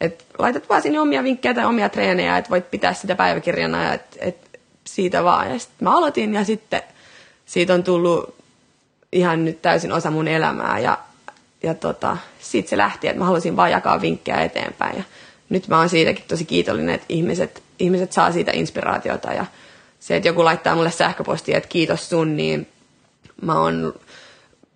[0.00, 3.92] että laitat vaan sinne omia vinkkejä tai omia treenejä, että voit pitää sitä päiväkirjana ja
[3.92, 4.45] että, että
[4.86, 5.50] siitä vaan.
[5.50, 6.82] Ja sitten mä aloitin ja sitten
[7.46, 8.34] siitä on tullut
[9.12, 10.78] ihan nyt täysin osa mun elämää.
[10.78, 10.98] Ja,
[11.62, 14.96] ja tota, siitä se lähti, että mä halusin vaan jakaa vinkkejä eteenpäin.
[14.96, 15.02] Ja
[15.48, 19.32] nyt mä oon siitäkin tosi kiitollinen, että ihmiset, ihmiset saa siitä inspiraatiota.
[19.32, 19.46] Ja
[20.00, 22.68] se, että joku laittaa mulle sähköpostia, että kiitos sun, niin
[23.42, 23.94] mä oon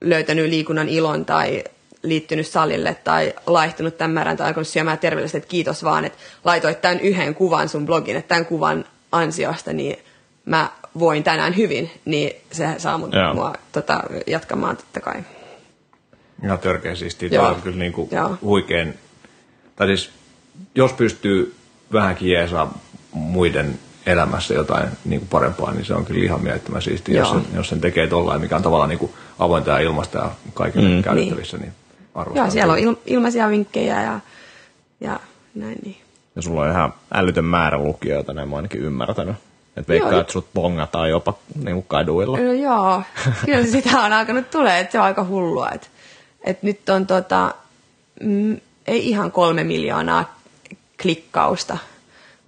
[0.00, 1.64] löytänyt liikunnan ilon tai
[2.02, 6.80] liittynyt salille tai laihtunut tämän määrän tai alkanut syömään terveellisesti, että kiitos vaan, että laitoit
[6.80, 9.98] tämän yhden kuvan sun blogin, että tämän kuvan ansiosta, niin
[10.44, 15.24] mä voin tänään hyvin, niin se saa mut, mua tota, jatkamaan totta kai.
[16.44, 17.28] Ihan törkeä siistiä.
[17.32, 17.48] Joo.
[17.48, 18.10] on kyllä niin kuin
[18.42, 18.94] huikein,
[19.76, 20.10] tai siis
[20.74, 21.54] jos pystyy
[21.92, 22.78] vähänkin jeesaa
[23.12, 27.46] muiden elämässä jotain niin kuin parempaa, niin se on kyllä ihan mielettömän siistiä, jos sen,
[27.54, 31.02] jos sen tekee tollain, mikä on tavallaan niin kuin avointa ja ilmasta ja kaikille mm.
[31.02, 31.72] käytettävissä, niin,
[32.14, 34.20] niin Joo, siellä on il, ilmaisia vinkkejä ja,
[35.00, 35.20] ja
[35.54, 35.96] näin niin.
[36.36, 39.36] Ja sulla on ihan älytön määrä lukijoita, näin mä ainakin ymmärtänyt.
[39.76, 42.38] Että veikkaa, että sut bongataan jopa niin kuin kaduilla.
[42.38, 43.02] No, joo,
[43.46, 45.70] kyllä sitä on alkanut tulee, että se on aika hullua.
[45.70, 45.86] Että,
[46.44, 47.54] että nyt on tota,
[48.20, 50.40] mm, ei ihan kolme miljoonaa
[51.02, 51.78] klikkausta,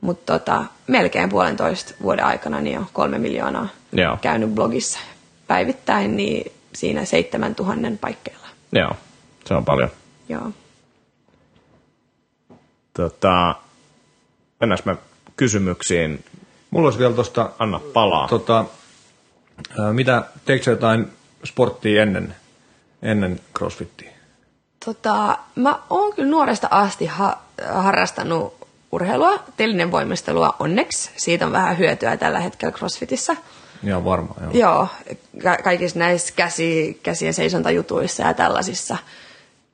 [0.00, 4.18] mutta tota, melkein puolentoista vuoden aikana niin on kolme miljoonaa Joo.
[4.20, 4.98] käynyt blogissa
[5.46, 8.46] päivittäin, niin siinä seitsemän tuhannen paikkeilla.
[8.72, 8.92] Joo,
[9.44, 9.90] se on paljon.
[10.28, 10.50] Joo.
[12.94, 13.54] Tota,
[14.62, 14.96] mennäänkö me
[15.36, 16.24] kysymyksiin?
[16.70, 17.50] Mulla olisi vielä tuosta...
[17.58, 18.28] Anna palaa.
[18.28, 18.64] Tota,
[19.92, 21.12] mitä, teikö jotain
[21.44, 22.34] sporttia ennen,
[23.02, 24.10] ennen crossfittiä?
[24.84, 28.54] Tota, mä oon kyllä nuoresta asti ha- harrastanut
[28.92, 31.10] urheilua, telinen voimistelua onneksi.
[31.16, 33.36] Siitä on vähän hyötyä tällä hetkellä CrossFitissä.
[33.82, 34.42] Joo, varmaan.
[34.42, 34.88] Joo, joo
[35.42, 38.96] ka- kaikissa näissä käsi, käsien seisontajutuissa ja tällaisissa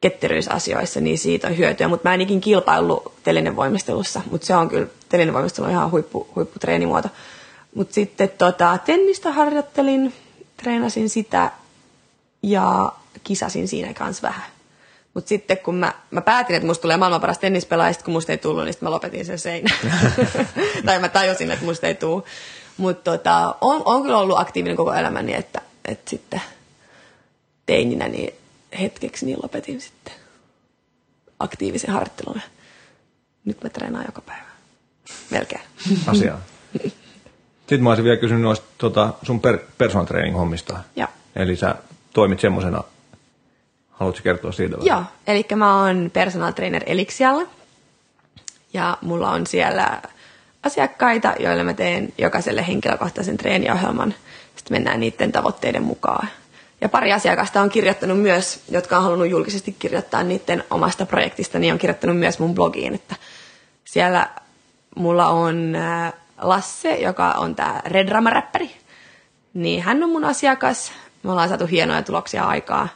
[0.00, 1.88] ketteryysasioissa, niin siitä on hyötyä.
[1.88, 5.90] Mutta mä en ikin kilpaillut telinen voimistelussa, mutta se on kyllä, telinen voimistelu on ihan
[5.90, 7.08] huippu, huipputreenimuoto.
[7.74, 10.12] Mutta sitten tota, tennistä harjoittelin,
[10.56, 11.50] treenasin sitä
[12.42, 12.92] ja
[13.24, 14.46] kisasin siinä kanssa vähän.
[15.14, 18.38] Mutta sitten kun mä, mä päätin, että musta tulee maailman paras tennispelaaja, kun musta ei
[18.38, 19.74] tullut, niin sitten mä lopetin sen seinä.
[20.86, 22.22] tai mä tajusin, että musta ei tule.
[22.76, 26.42] Mutta tota, on, on kyllä ollut aktiivinen koko elämäni, että, että sitten
[27.66, 28.34] teininä niin
[28.80, 30.14] hetkeksi niin lopetin sitten
[31.38, 32.40] aktiivisen harjoittelun.
[33.44, 34.48] Nyt mä treenaan joka päivä.
[35.30, 35.62] Melkein.
[36.06, 36.40] Asiaa.
[37.58, 40.80] Sitten mä olisin vielä kysynyt noista tota, sun per, personal training hommista.
[40.96, 41.08] Ja.
[41.36, 41.74] Eli sä
[42.12, 42.84] toimit semmoisena
[43.98, 44.78] Haluatko kertoa siitä?
[44.78, 44.86] Vai?
[44.86, 47.42] Joo, eli mä oon personal trainer Elixialla
[48.72, 50.02] ja mulla on siellä
[50.62, 54.14] asiakkaita, joille mä teen jokaiselle henkilökohtaisen treeniohjelman.
[54.56, 56.28] Sitten mennään niiden tavoitteiden mukaan.
[56.80, 61.72] Ja pari asiakasta on kirjoittanut myös, jotka on halunnut julkisesti kirjoittaa niiden omasta projektista, niin
[61.72, 63.16] on kirjoittanut myös mun blogiin, että
[63.84, 64.30] siellä
[64.96, 68.70] mulla on äh, Lasse, joka on tämä Red Rama-räppäri.
[69.54, 70.92] Niin hän on mun asiakas.
[71.22, 72.88] Me ollaan saatu hienoja tuloksia aikaa.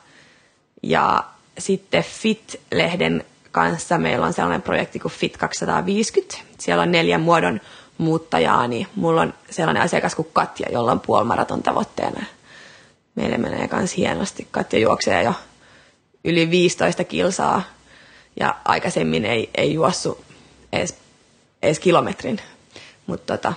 [0.83, 1.25] Ja
[1.59, 6.39] sitten FIT-lehden kanssa meillä on sellainen projekti kuin FIT 250.
[6.59, 7.61] Siellä on neljän muodon
[7.99, 12.25] muuttajaa, niin mulla on sellainen asiakas kuin Katja, jolla on puolmaraton tavoitteena.
[13.15, 14.49] Meille menee myös hienosti.
[14.51, 15.35] Katja juoksee jo
[16.25, 17.63] yli 15 kilsaa
[18.41, 20.25] ja aikaisemmin ei, ei juossu
[20.73, 20.97] edes,
[21.63, 22.41] edes kilometrin.
[23.07, 23.53] Mutta tota,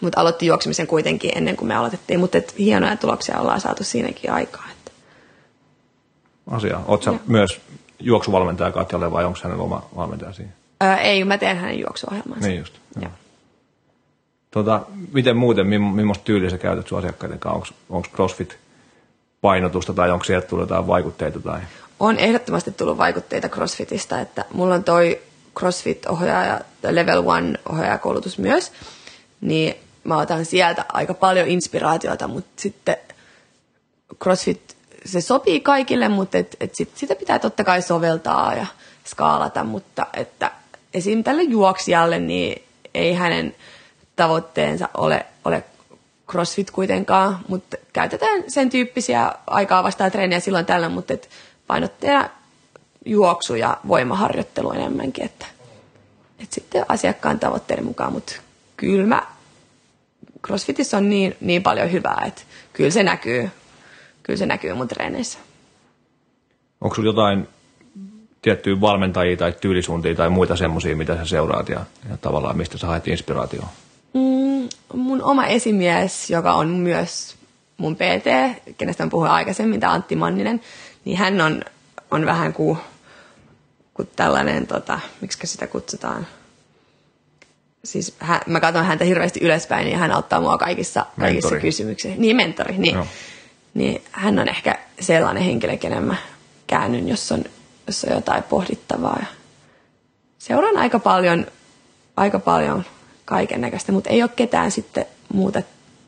[0.00, 4.66] mut aloitti juoksemisen kuitenkin ennen kuin me aloitettiin, mutta hienoja tuloksia ollaan saatu siinäkin aikaa
[6.50, 6.84] asiaa.
[6.86, 7.60] Oletko myös
[8.00, 10.52] juoksuvalmentaja Katjalle vai onko hänellä oma valmentaja siinä?
[10.82, 12.48] Öö, ei, mä teen hänen juoksuohjelmansa.
[12.48, 12.74] Niin just.
[13.00, 13.10] Joo.
[14.56, 14.80] Tota,
[15.12, 17.74] miten muuten, millaista tyyliä sä käytät sun asiakkaiden kanssa?
[17.90, 18.58] Onko CrossFit
[19.40, 21.40] painotusta tai onko sieltä tullut jotain vaikutteita?
[21.40, 21.60] Tai?
[22.00, 25.20] On ehdottomasti tullut vaikutteita CrossFitista, että mulla on toi
[25.58, 28.72] CrossFit-ohjaaja, Level 1 ohjaajakoulutus myös,
[29.40, 32.96] niin mä otan sieltä aika paljon inspiraatiota, mutta sitten
[34.22, 38.66] CrossFit se sopii kaikille, mutta et, et sit, sitä pitää totta kai soveltaa ja
[39.04, 40.50] skaalata, mutta että
[40.94, 41.24] esim.
[41.24, 42.62] tälle juoksijalle niin
[42.94, 43.54] ei hänen
[44.16, 45.64] tavoitteensa ole, ole
[46.30, 51.30] crossfit kuitenkaan, mutta käytetään sen tyyppisiä aikaa vastaan treeniä silloin tällöin, mutta et
[51.66, 52.30] painotteena
[53.04, 55.46] juoksu ja voimaharjoittelu enemmänkin, että,
[56.38, 58.32] että sitten asiakkaan tavoitteiden mukaan, mutta
[58.76, 59.22] kyllä mä,
[60.46, 63.50] crossfitissä on niin, niin paljon hyvää, että kyllä se näkyy
[64.26, 65.38] kyllä se näkyy mun treeneissä.
[66.80, 67.48] Onko sulla jotain
[68.42, 72.86] tiettyjä valmentajia tai tyylisuuntia tai muita semmoisia, mitä sä seuraat ja, ja tavallaan mistä sä
[72.86, 73.68] haet inspiraatioa?
[74.16, 77.36] Mm, mun oma esimies, joka on myös
[77.76, 78.26] mun PT,
[78.78, 80.60] kenestä mä puhuin aikaisemmin, tämä Antti Manninen,
[81.04, 81.62] niin hän on
[82.10, 82.78] on vähän kuin,
[83.94, 86.26] kuin tällainen, tota, miksi sitä kutsutaan,
[87.84, 91.60] siis hän, mä katson häntä hirveästi ylöspäin ja hän auttaa mua kaikissa, kaikissa Mentori.
[91.60, 92.20] kysymyksissä.
[92.20, 92.94] Niin, mentori, niin.
[92.94, 93.06] Joo.
[93.74, 94.02] niin.
[94.12, 96.16] hän on ehkä sellainen henkilö, kenen mä
[96.66, 97.44] käännyn, jos on,
[97.86, 99.16] jos on jotain pohdittavaa.
[99.20, 99.26] Ja
[100.38, 101.46] seuraan aika paljon,
[102.16, 102.84] aika paljon
[103.26, 105.62] kaiken näköistä, mutta ei ole ketään sitten muuta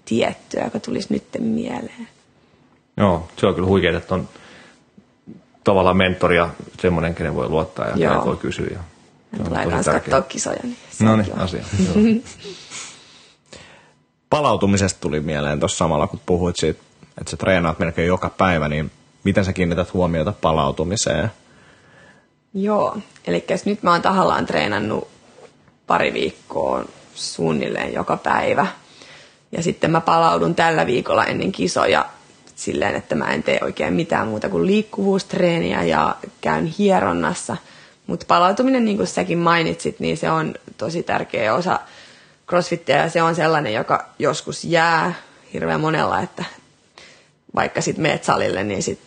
[0.05, 2.09] tiettyä, joka tulisi nyt mieleen.
[2.97, 4.29] Joo, se on kyllä huikeaa, että on
[5.65, 6.49] tavallaan mentori ja
[6.83, 8.25] semmoinen, kenen voi luottaa ja Joo.
[8.25, 8.67] voi kysyä.
[8.71, 8.81] Ja
[9.39, 10.01] se tulee tärkeää.
[10.01, 10.61] katsoa kisoja.
[10.63, 11.65] Niin No niin, asia.
[14.31, 16.81] Palautumisesta tuli mieleen tuossa samalla, kun puhuit siitä,
[17.19, 18.91] että sä treenaat melkein joka päivä, niin
[19.25, 21.31] miten sä kiinnität huomiota palautumiseen?
[22.55, 25.09] Joo, eli nyt mä oon tahallaan treenannut
[25.87, 26.85] pari viikkoa
[27.19, 28.67] suunnilleen joka päivä.
[29.53, 32.07] Ja sitten mä palaudun tällä viikolla ennen kisoja
[32.55, 37.57] silleen, että mä en tee oikein mitään muuta kuin liikkuvuustreeniä ja käyn hieronnassa.
[38.07, 41.81] Mutta palautuminen, niin kuin säkin mainitsit, niin se on tosi tärkeä osa
[42.49, 45.15] crossfittiä ja se on sellainen, joka joskus jää
[45.53, 46.45] hirveän monella, että
[47.55, 49.01] vaikka sitten meet salille, niin sit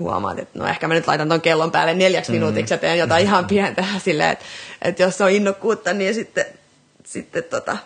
[0.00, 3.24] huomaat, että no ehkä mä nyt laitan ton kellon päälle neljäksi minuutiksi ja teen jotain
[3.24, 4.44] ihan pientä silleen, että,
[4.82, 6.46] että jos on innokkuutta, niin sitten,
[7.08, 7.76] sitten tota,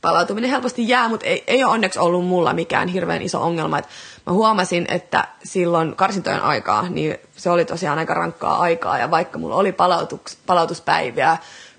[0.00, 3.78] palautuminen helposti jää, mutta ei, ei ole onneksi ollut mulla mikään hirveän iso ongelma.
[3.78, 3.88] Et
[4.26, 9.38] mä huomasin, että silloin karsintojen aikaa, niin se oli tosiaan aika rankkaa aikaa ja vaikka
[9.38, 11.36] mulla oli palautuks, palautuspäiviä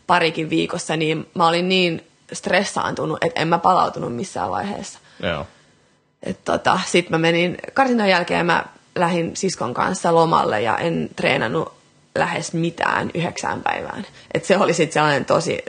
[0.07, 4.99] parikin viikossa, niin mä olin niin stressaantunut, että en mä palautunut missään vaiheessa.
[5.23, 5.47] Joo.
[6.23, 8.65] Et tota, Sitten mä menin karsintojen jälkeen mä
[8.95, 11.73] lähdin siskon kanssa lomalle ja en treenannut
[12.15, 14.05] lähes mitään yhdeksään päivään.
[14.33, 15.59] Et se oli sitten sellainen tosi,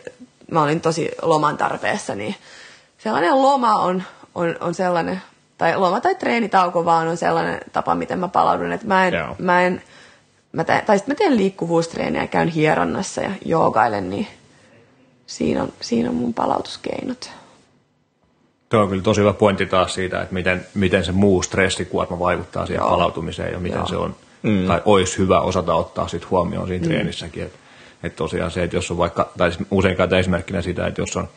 [0.51, 2.35] mä olin tosi loman tarpeessa, niin
[2.99, 4.03] sellainen loma on,
[4.35, 5.23] on, on sellainen,
[5.59, 9.37] tai loma tai treenitauko vaan on sellainen tapa, miten mä palaudun, että mä en, Joo.
[9.39, 9.83] mä en
[10.53, 14.27] mä teen, tai sitten mä teen liikkuvuustreeniä, käyn hieronnassa ja joogailen, niin
[15.27, 17.31] siinä on, siinä on mun palautuskeinot.
[18.69, 22.67] Tuo on kyllä tosi hyvä pointti taas siitä, että miten, miten se muu stressikuorma vaikuttaa
[22.67, 22.91] siihen Joo.
[22.91, 23.87] palautumiseen ja miten Joo.
[23.87, 24.67] se on, mm.
[24.67, 26.89] tai olisi hyvä osata ottaa sit huomioon siinä mm.
[26.91, 27.43] treenissäkin.
[27.43, 27.59] Että
[28.03, 31.29] et tosiaan se, että jos on vaikka, tai usein käytetään esimerkkinä sitä, että jos on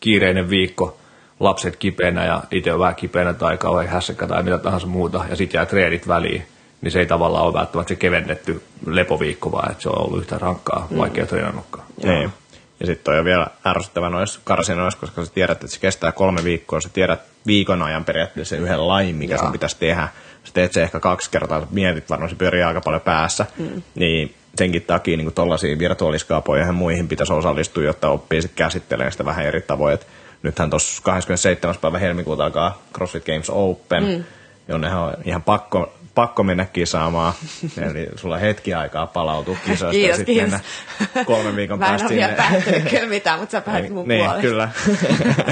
[0.00, 0.98] kiireinen viikko,
[1.40, 5.36] lapset kipeänä ja itse on vähän kipeänä tai kauhean hässäkkä tai mitä tahansa muuta, ja
[5.36, 6.46] sitten jää treenit väliin,
[6.80, 10.38] niin se ei tavallaan ole välttämättä se kevennetty lepoviikko, vaan että se on ollut yhtä
[10.38, 11.04] rankkaa, mm.
[11.04, 11.86] ei ole treenannutkaan.
[12.02, 12.32] Niin.
[12.80, 16.44] Ja sitten toi on vielä ärsyttävä noissa karsinoissa, koska sä tiedät, että se kestää kolme
[16.44, 16.80] viikkoa.
[16.80, 19.42] Sä tiedät viikon ajan periaatteessa sen yhden lain, mikä Joo.
[19.42, 20.08] sun pitäisi tehdä.
[20.44, 23.46] Sä teet se ehkä kaksi kertaa, sä mietit varmaan, se pyörii aika paljon päässä.
[23.58, 23.82] Mm.
[23.94, 29.24] Niin senkin takia niin tuollaisiin virtuaaliskaapoihin ja muihin pitäisi osallistua, jotta oppii sitten käsittelemään sitä
[29.24, 29.94] vähän eri tavoin.
[29.94, 30.06] Et
[30.42, 31.76] nythän tuossa 27.
[31.80, 34.24] päivä helmikuuta alkaa CrossFit Games Open, mm.
[34.68, 37.32] jonne on ihan pakko, pakko mennä kisaamaan.
[37.90, 40.50] Eli sulla hetki aikaa palautua kisoista ja Kiitos, sitten kiitos.
[40.50, 42.90] mennä kolmen viikon Mä en päästä ole vielä sinne.
[42.90, 44.40] kyllä mitään, mutta sä päätit mun niin, puolesta.
[44.40, 44.68] kyllä.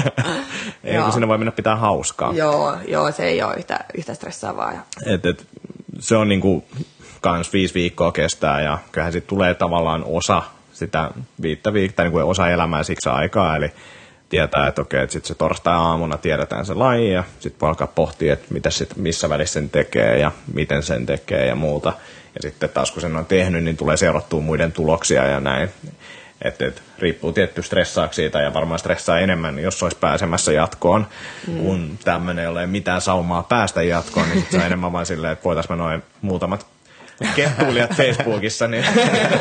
[0.83, 2.33] ei, kun sinne voi mennä pitää hauskaa.
[2.33, 4.73] Joo, joo, se ei ole yhtä, yhtä stressaavaa.
[4.73, 5.47] Ja, Et, et,
[5.99, 6.65] se on niinku
[7.25, 11.11] kans viisi viikkoa kestää ja kyllähän siitä tulee tavallaan osa sitä
[11.41, 13.71] viittä viikkoa, niin kuin osa elämää siksi aikaa, eli
[14.29, 18.33] tietää, että okei, että sitten se torstai-aamuna tiedetään se laji ja sitten voi alkaa pohtia,
[18.33, 21.93] että mitä sit, missä välissä sen tekee ja miten sen tekee ja muuta.
[22.35, 25.69] Ja sitten taas kun sen on tehnyt, niin tulee seurattua muiden tuloksia ja näin.
[26.41, 31.07] Et, et, riippuu tietty stressaako siitä ja varmaan stressaa enemmän, jos olisi pääsemässä jatkoon,
[31.47, 31.57] mm.
[31.57, 35.77] kun tämmöinen, ei mitään saumaa päästä jatkoon, niin se on enemmän vain silleen, että voitaisiin
[35.77, 36.74] noin muutamat
[37.35, 38.85] kettuilijat Facebookissa, niin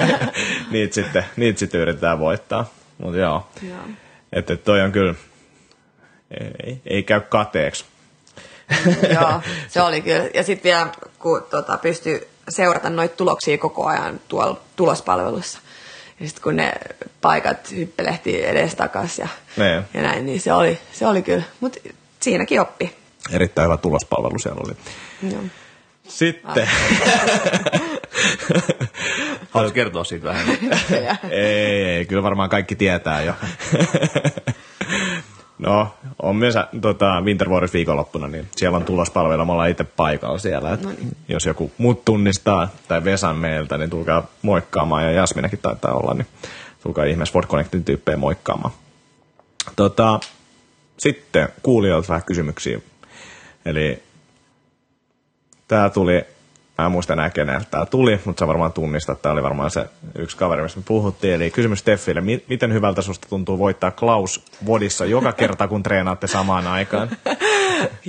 [0.70, 2.70] niitä sitten, niitä sitten yritetään voittaa.
[2.98, 3.78] Mutta joo, joo.
[4.32, 5.14] että et toi on kyllä,
[6.64, 7.84] ei, ei käy kateeksi.
[9.14, 10.28] joo, se oli kyllä.
[10.34, 15.58] Ja sitten vielä, kun tota, pystyy seurata noita tuloksia koko ajan tuolla tulospalvelussa.
[16.20, 16.72] Ja sitten kun ne
[17.20, 19.82] paikat hyppelehti edestakas ja, Ne.
[19.94, 21.42] ja näin, niin se oli, se oli kyllä.
[21.60, 21.80] Mutta
[22.20, 22.96] siinäkin oppi.
[23.32, 24.76] Erittäin hyvä tulospalvelu siellä oli.
[25.32, 25.42] Joo.
[26.08, 26.68] Sitten,
[29.50, 30.46] Haluaisin kertoa siitä vähän.
[31.30, 33.34] ei, ei, kyllä varmaan kaikki tietää jo.
[35.58, 40.38] No, on myös tota, Winter Warriors viikonloppuna, niin siellä on tulospalvelu, me ollaan itse paikalla
[40.38, 40.72] siellä.
[40.72, 40.80] Et
[41.28, 46.26] Jos joku muut tunnistaa tai Vesan meiltä, niin tulkaa moikkaamaan, ja Jasminakin taitaa olla, niin
[46.82, 48.74] tulkaa ihmeessä Sport Connectin tyyppejä moikkaamaan.
[49.76, 50.20] Tota,
[50.96, 52.80] sitten kuulijoilta vähän kysymyksiä.
[53.64, 54.02] Eli
[55.74, 56.24] tämä tuli,
[56.78, 59.86] mä en muista enää keneltä tämä tuli, mutta sä varmaan tunnistat, tämä oli varmaan se
[60.18, 61.34] yksi kaveri, mistä me puhuttiin.
[61.34, 66.26] Eli kysymys Steffille, mi- miten hyvältä susta tuntuu voittaa Klaus Vodissa joka kerta, kun treenaatte
[66.26, 67.10] samaan aikaan?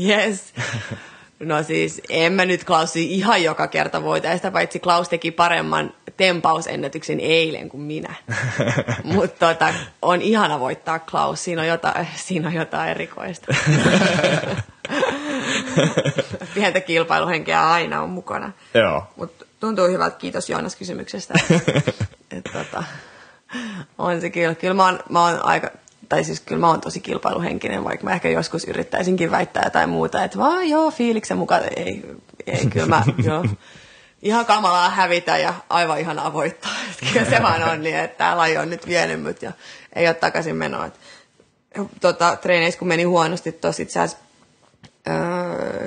[0.07, 0.53] Yes.
[1.39, 5.93] No siis, en mä nyt Klausi ihan joka kerta voita, sitä paitsi Klaus teki paremman
[6.17, 8.15] tempausennätyksen eilen kuin minä.
[9.03, 13.55] Mutta tota, on ihana voittaa Klaus, siinä on jotain, siinä on jotain erikoista.
[16.53, 18.51] Pientä kilpailuhenkeä aina on mukana.
[18.73, 19.03] Joo.
[19.15, 21.33] Mutta tuntuu hyvältä, kiitos Joonas kysymyksestä.
[22.31, 22.83] Et, tota,
[23.97, 25.71] on se kyllä, kyllä mä oon, mä oon aika,
[26.09, 30.23] tai siis kyllä mä oon tosi kilpailuhenkinen, vaikka mä ehkä joskus yrittäisinkin väittää jotain muuta,
[30.23, 32.05] että vaan joo, fiiliksen mukaan, ei,
[32.47, 33.45] ei kyllä mä, joo,
[34.21, 36.71] ihan kamalaa hävitä ja aivan ihan voittaa.
[37.13, 39.51] Kyllä se vaan on niin, että tämä laji on nyt vienyt mut ja
[39.95, 40.89] ei ole takaisin menoa.
[42.01, 44.25] Tota, treeneissä kun meni huonosti tuossa itse asiassa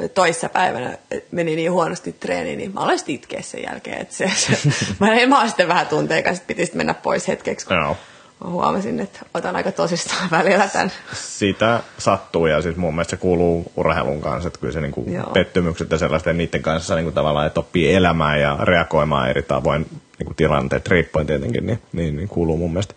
[0.08, 0.98] öö, toissapäivänä
[1.30, 4.00] meni niin huonosti treeni, niin mä aloin itkeä sen jälkeen.
[4.00, 4.58] Että se, se,
[5.00, 7.96] mä en mä sitten vähän tunteja, sitten piti mennä pois hetkeksi, kun Joo.
[8.44, 10.92] mä huomasin, että otan aika tosistaan välillä tämän.
[11.12, 15.90] Sitä sattuu ja siis mun mielestä se kuuluu urheilun kanssa, että kyllä se niinku pettymykset
[15.90, 19.86] ja sellaisten niiden kanssa niinku tavallaan, että oppii elämään ja reagoimaan eri tavoin
[20.18, 22.94] niinku tilanteet riippuen tietenkin, niin, niin, niin kuuluu mun mielestä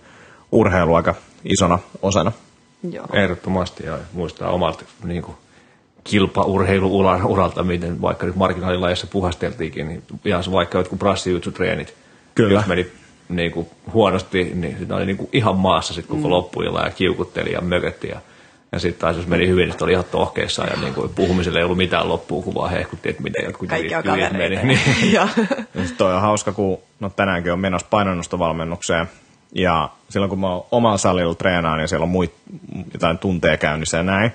[0.52, 2.32] urheilu aika isona osana.
[2.92, 3.06] Joo.
[3.14, 5.38] Ehdottomasti ja muistaa omalta niin kuin,
[6.04, 11.94] kilpaurheiluuralta, miten vaikka nyt marginaalilajissa puhasteltiinkin, niin ihan vaikka jotkut brassijutsutreenit,
[12.36, 12.54] Kyllä.
[12.54, 12.92] jos meni
[13.30, 16.32] niin kuin, huonosti, niin sitä oli niin kuin, ihan maassa sitten koko mm.
[16.32, 18.22] loppuilla ja kiukutteli ja mökötti ja,
[18.72, 21.66] ja sitten taas jos meni hyvin, niin oli ihan tohkeissaan ja niin kuin, puhumiselle ei
[21.66, 24.56] ollut mitään loppua, kun vaan hehkutti, että miten jotkut jyvit meni.
[24.66, 25.14] Niin.
[25.14, 25.28] Ja
[25.98, 29.08] toi on hauska, kun no tänäänkin on menossa painonnostovalmennukseen.
[29.56, 32.34] Ja silloin kun mä oon omalla salilla treenaan ja siellä on muit,
[32.94, 34.32] jotain tunteja käynnissä ja näin,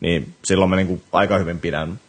[0.00, 2.00] niin silloin mä niinku aika hyvin pidän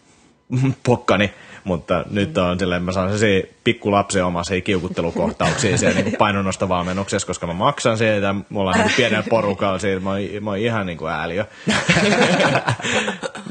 [0.86, 1.34] pokkani.
[1.64, 7.28] Mutta nyt on silleen, mä saan se pikku lapsen omassa ei kiukuttelukohtauksia siellä niinku painonnostovalmennuksessa,
[7.28, 10.86] koska mä maksan siitä, mulla on niinku pienellä porukalla siitä, mä oon, mä oon ihan
[10.86, 11.46] niinku ääliö.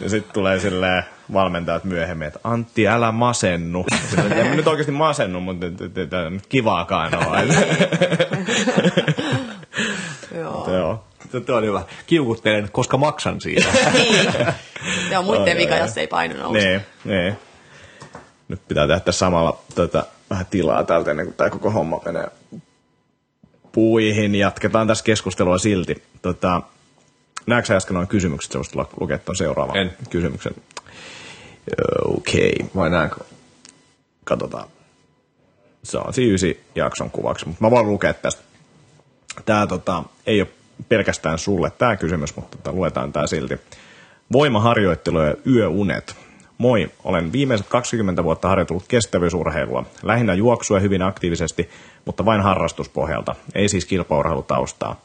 [0.03, 3.87] ja sitten tulee silleen valmentajat myöhemmin, että Antti, älä masennu.
[4.11, 5.66] Silleen, En mä nyt oikeasti masennu, mutta
[6.48, 7.44] kivaakaan ole.
[10.68, 11.05] Joo.
[11.32, 11.40] Joo.
[11.40, 11.82] Tuo on hyvä.
[12.06, 13.68] Kiukuttelen, koska maksan siitä.
[13.92, 14.32] Niin.
[15.08, 16.68] Se on muiden vika, jos ei paino nouse.
[16.68, 17.36] Niin, niin.
[18.48, 22.28] Nyt pitää tehdä samalla tota, vähän tilaa täältä ennen kuin tämä koko homma menee
[23.72, 24.34] puihin.
[24.34, 26.02] Jatketaan tässä keskustelua silti.
[26.22, 26.62] Tota,
[27.46, 28.52] näetkö sä äsken noin kysymykset?
[28.52, 29.96] Se voisi tulla lukea tuon seuraavan En.
[30.10, 30.54] kysymyksen.
[32.04, 32.70] Okei, okay.
[32.76, 33.16] Vai näinkö?
[34.28, 34.68] katsotaan.
[35.82, 38.42] Se on siinä jakson kuvaksi, mutta mä voin lukea tästä.
[39.44, 40.48] Tämä tota, ei ole
[40.88, 43.60] pelkästään sulle tämä kysymys, mutta tota, luetaan tämä silti.
[44.32, 46.16] Voimaharjoittelu ja yöunet.
[46.58, 49.84] Moi, olen viimeiset 20 vuotta harjoitellut kestävyysurheilua.
[50.02, 51.68] Lähinnä juoksua hyvin aktiivisesti,
[52.04, 55.00] mutta vain harrastuspohjalta, ei siis kilpaurheilutaustaa.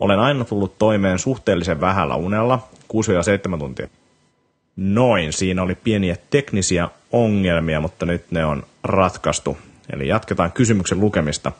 [0.00, 2.68] Olen aina tullut toimeen suhteellisen vähällä unella,
[3.54, 3.88] 6-7 tuntia.
[4.76, 9.58] Noin, siinä oli pieniä teknisiä ongelmia, mutta nyt ne on ratkaistu.
[9.92, 11.52] Eli jatketaan kysymyksen lukemista.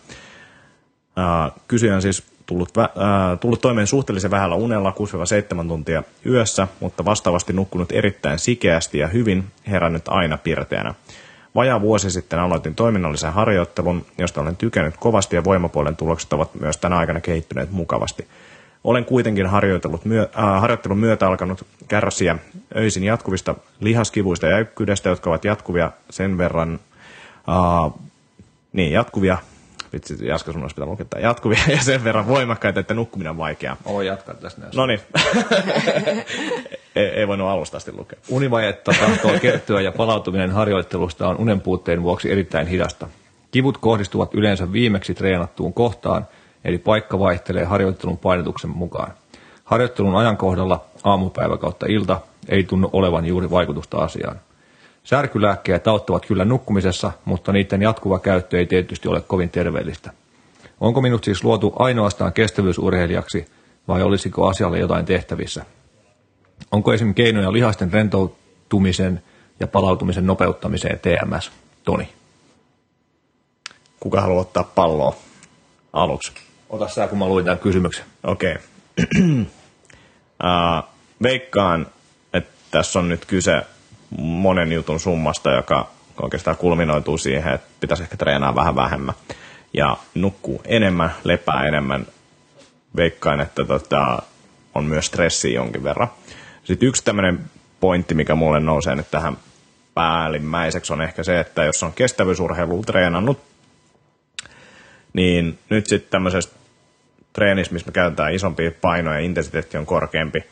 [1.19, 4.95] Ää, Kysyjä on siis tullut, ää, tullut toimeen suhteellisen vähällä unella
[5.65, 10.95] 6-7 tuntia yössä, mutta vastaavasti nukkunut erittäin sikeästi ja hyvin, herännyt aina pirteänä.
[11.55, 16.77] Vajaa vuosi sitten aloitin toiminnallisen harjoittelun, josta olen tykännyt kovasti ja voimapuolen tulokset ovat myös
[16.77, 18.27] tänä aikana kehittyneet mukavasti.
[18.85, 22.39] Olen kuitenkin harjoitellut myö, äh, harjoittelun myötä alkanut kärsiä
[22.77, 26.81] öisin jatkuvista lihaskivuista ja jäykkyydestä, jotka ovat jatkuvia sen verran,
[27.49, 27.93] äh,
[28.73, 29.39] niin jatkuvia,
[29.93, 33.77] vitsi Jaska sun olisi pitänyt lukea jatkuvia ja sen verran voimakkaita, että nukkuminen on vaikeaa.
[33.85, 34.73] Oi jatkaa tästä näin.
[34.77, 35.01] No niin,
[36.97, 38.19] ei, ei voinut alusta asti lukea.
[38.29, 43.09] Univajetta tahtoo kertyä ja palautuminen harjoittelusta on unen puutteen vuoksi erittäin hidasta.
[43.51, 46.27] Kivut kohdistuvat yleensä viimeksi treenattuun kohtaan,
[46.65, 49.13] eli paikka vaihtelee harjoittelun painotuksen mukaan.
[49.65, 54.41] Harjoittelun ajankohdalla aamupäivä kautta ilta ei tunnu olevan juuri vaikutusta asiaan.
[55.09, 60.13] Särkylääkkeet auttavat kyllä nukkumisessa, mutta niiden jatkuva käyttö ei tietysti ole kovin terveellistä.
[60.81, 63.47] Onko minut siis luotu ainoastaan kestävyysurheilijaksi
[63.89, 65.65] vai olisiko asialle jotain tehtävissä?
[66.71, 67.15] Onko esim.
[67.15, 69.23] keinoja lihasten rentoutumisen
[69.61, 71.53] ja palautumisen nopeuttamiseen TMS?
[71.85, 72.09] Toni.
[74.01, 75.17] Kuka haluaa ottaa palloa
[75.93, 76.33] aluksi?
[76.71, 78.05] Ota sä, kun mä luin tämän kysymyksen.
[78.25, 78.53] Okei.
[78.53, 78.65] Okay.
[80.45, 80.89] uh,
[81.23, 81.87] veikkaan,
[82.33, 83.63] että tässä on nyt kyse
[84.19, 85.91] monen jutun summasta, joka
[86.23, 89.15] oikeastaan kulminoituu siihen, että pitäisi ehkä treenaa vähän vähemmän
[89.75, 92.07] ja nukkuu enemmän, lepää enemmän.
[92.97, 94.23] Veikkaan, että tota,
[94.75, 96.09] on myös stressiä jonkin verran.
[96.65, 97.41] Sitten yksi tämmöinen
[97.81, 99.37] pointti, mikä mulle nousee nyt tähän
[99.95, 103.41] päällimmäiseksi, on ehkä se, että jos on kestävyysurheilu treenannut,
[105.13, 106.51] niin nyt sitten tämmöisessä
[107.33, 110.45] treenissä, missä me käytetään isompia painoja ja intensiteetti on korkeampi,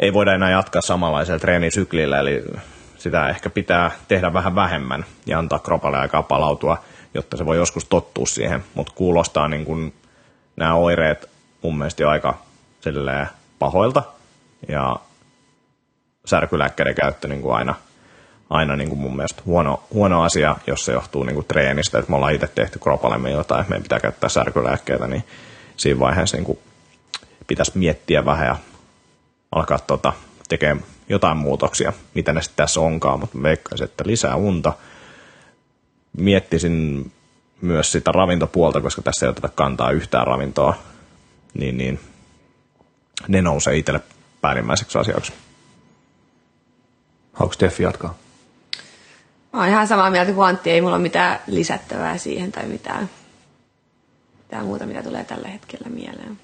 [0.00, 2.44] ei voida enää jatkaa samanlaisella treenisyklillä, eli
[2.98, 6.84] sitä ehkä pitää tehdä vähän vähemmän ja antaa kropalle aikaa palautua,
[7.14, 8.64] jotta se voi joskus tottua siihen.
[8.74, 9.94] Mutta kuulostaa niin kuin
[10.56, 11.30] nämä oireet
[11.62, 12.38] mun mielestä aika
[13.58, 14.02] pahoilta
[14.68, 14.96] ja
[16.24, 17.74] särkylääkkeiden käyttö niin kuin aina,
[18.50, 22.10] aina niin kuin mun mielestä huono, huono asia, jos se johtuu niin kuin treenistä, että
[22.10, 25.24] me ollaan itse tehty kropallemme jotain, että meidän pitää käyttää särkylääkkeitä, niin
[25.76, 26.58] siinä vaiheessa niin kuin
[27.46, 28.56] pitäisi miettiä vähän ja
[29.52, 30.12] alkaa tota,
[30.48, 34.72] tekemään jotain muutoksia, mitä ne sitten tässä onkaan, mutta veikkaisin, että lisää unta.
[36.16, 37.12] Miettisin
[37.60, 40.74] myös sitä ravintopuolta, koska tässä ei oteta kantaa yhtään ravintoa,
[41.54, 42.00] niin, niin
[43.28, 44.00] ne nousee itselle
[44.40, 45.32] päällimmäiseksi asiaksi.
[47.32, 48.14] Haluatko Steffi jatkaa?
[49.52, 53.10] Mä oon ihan samaa mieltä kuin Antti, ei mulla ole mitään lisättävää siihen tai mitään,
[54.38, 56.38] mitään muuta, mitä tulee tällä hetkellä mieleen.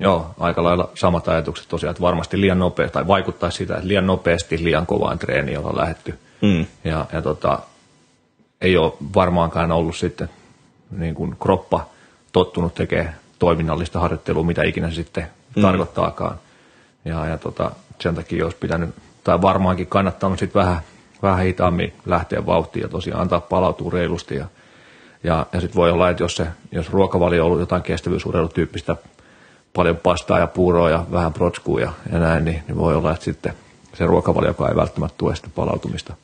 [0.00, 4.06] Joo, aika lailla samat ajatukset tosiaan, että varmasti liian nopeasti, tai vaikuttaisi sitä, että liian
[4.06, 6.18] nopeasti liian kovaan treeniin ollaan lähetty.
[6.40, 6.66] Mm.
[6.84, 7.58] Ja, ja tota,
[8.60, 10.30] ei ole varmaankaan ollut sitten
[10.90, 11.86] niin kuin kroppa
[12.32, 15.26] tottunut tekemään toiminnallista harjoittelua, mitä ikinä se sitten
[15.56, 15.62] mm.
[15.62, 16.38] tarkoittaakaan.
[17.04, 17.70] Ja, ja tota,
[18.00, 18.94] sen takia olisi pitänyt,
[19.24, 20.80] tai varmaankin kannattanut sitten vähän,
[21.22, 24.34] vähän hitaammin lähteä vauhtiin ja tosiaan antaa palautua reilusti.
[24.34, 24.46] Ja,
[25.24, 28.96] ja, ja sitten voi olla, että jos, se, jos ruokavalio on ollut jotain kestävyysurheilutyyppistä,
[29.74, 33.24] paljon pastaa ja puuroa ja vähän protskua ja, ja näin, niin, niin, voi olla, että
[33.24, 33.54] sitten
[33.94, 36.14] se ruokavalio, joka ei välttämättä tue sitä palautumista.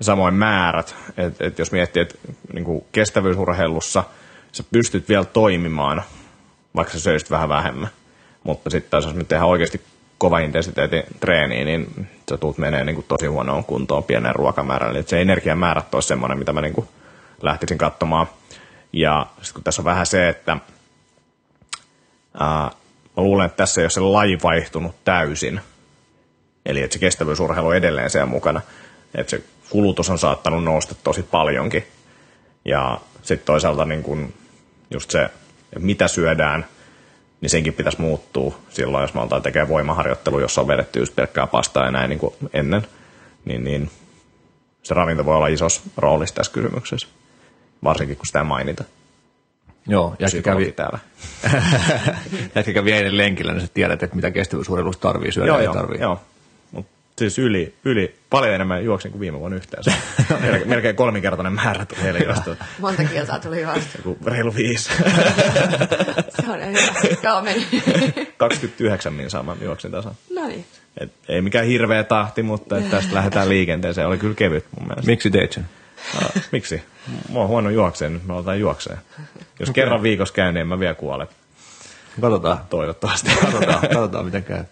[0.00, 2.14] Samoin määrät, että et jos miettii, että
[2.52, 4.04] niin kestävyysurheilussa
[4.52, 6.02] sä pystyt vielä toimimaan,
[6.76, 7.88] vaikka sä söisit vähän vähemmän.
[8.44, 9.80] Mutta sitten taas jos me tehdään oikeasti
[10.18, 14.98] kova intensiteetin treeniä, niin sä tuut menee niin tosi huonoon kuntoon pienen ruokamäärällä.
[14.98, 16.88] Eli se energiamäärät olisi semmoinen, mitä mä niin
[17.42, 18.26] lähtisin katsomaan.
[18.92, 20.56] Ja sitten kun tässä on vähän se, että
[22.40, 22.70] ää,
[23.18, 25.60] mä luulen, että tässä ei ole se laji vaihtunut täysin.
[26.66, 28.60] Eli että se kestävyysurheilu on edelleen siellä mukana.
[29.14, 31.86] Että se kulutus on saattanut nousta tosi paljonkin.
[32.64, 34.34] Ja sitten toisaalta niin kun
[34.90, 35.28] just se,
[35.78, 36.66] mitä syödään,
[37.40, 41.46] niin senkin pitäisi muuttua silloin, jos me aletaan tekemään voimaharjoittelu, jossa on vedetty just pelkkää
[41.46, 42.86] pastaa ja näin niin kuin ennen.
[43.44, 43.90] Niin, niin
[44.82, 47.08] se ravinto voi olla isos roolissa tässä kysymyksessä,
[47.84, 48.84] varsinkin kun sitä mainita.
[49.88, 50.98] Joo, jätkä kävi, täällä.
[52.54, 55.74] jätkä kävi eilen lenkillä, niin sä tiedät, että mitä kestävyysurheilusta tarvii syödä joo, ja joo,
[55.74, 56.00] tarvii.
[56.00, 56.20] Joo,
[56.72, 59.92] mutta siis yli, yli, paljon enemmän juoksin kuin viime vuonna yhteensä.
[60.64, 62.56] Melkein kolminkertainen määrä tuli eilen juosta.
[62.78, 63.98] Monta kilsaa tuli juosta.
[64.32, 64.90] Reilu viisi.
[66.28, 66.80] Se on hyvä.
[67.22, 67.66] Joo, meni.
[68.36, 70.12] 29 min sama juoksin tasan.
[70.34, 70.64] No niin.
[71.00, 74.06] Et ei mikään hirveä tahti, mutta että tästä lähdetään liikenteeseen.
[74.06, 75.10] Oli kyllä kevyt mun mielestä.
[75.10, 75.64] Miksi teit sen?
[76.52, 76.82] Miksi?
[77.32, 78.98] Mä oon huono juokseen, nyt mä otan juokseen.
[79.60, 79.82] Jos okay.
[79.82, 81.26] kerran viikossa käyn, niin mä vielä kuole.
[82.20, 82.58] Katsotaan.
[82.70, 83.30] Toivottavasti.
[83.40, 84.64] Katsotaan, katsotaan miten käy.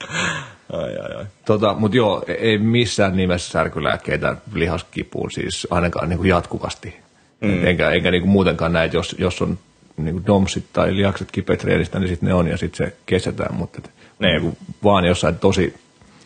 [0.73, 1.25] Ai, ai, ai.
[1.45, 6.97] Tota, Mutta joo, ei missään nimessä särkylääkkeitä lihaskipuun siis ainakaan niin kuin jatkuvasti.
[7.41, 7.67] Mm.
[7.67, 9.59] Enkä, enkä niin kuin muutenkaan näe, jos, jos on
[9.97, 13.55] niin kuin domsit tai lihakset kipeät treenistä, niin sitten ne on ja sitten se kesätään.
[13.55, 13.81] Mutta
[14.19, 15.75] niin kuin vaan jossain tosi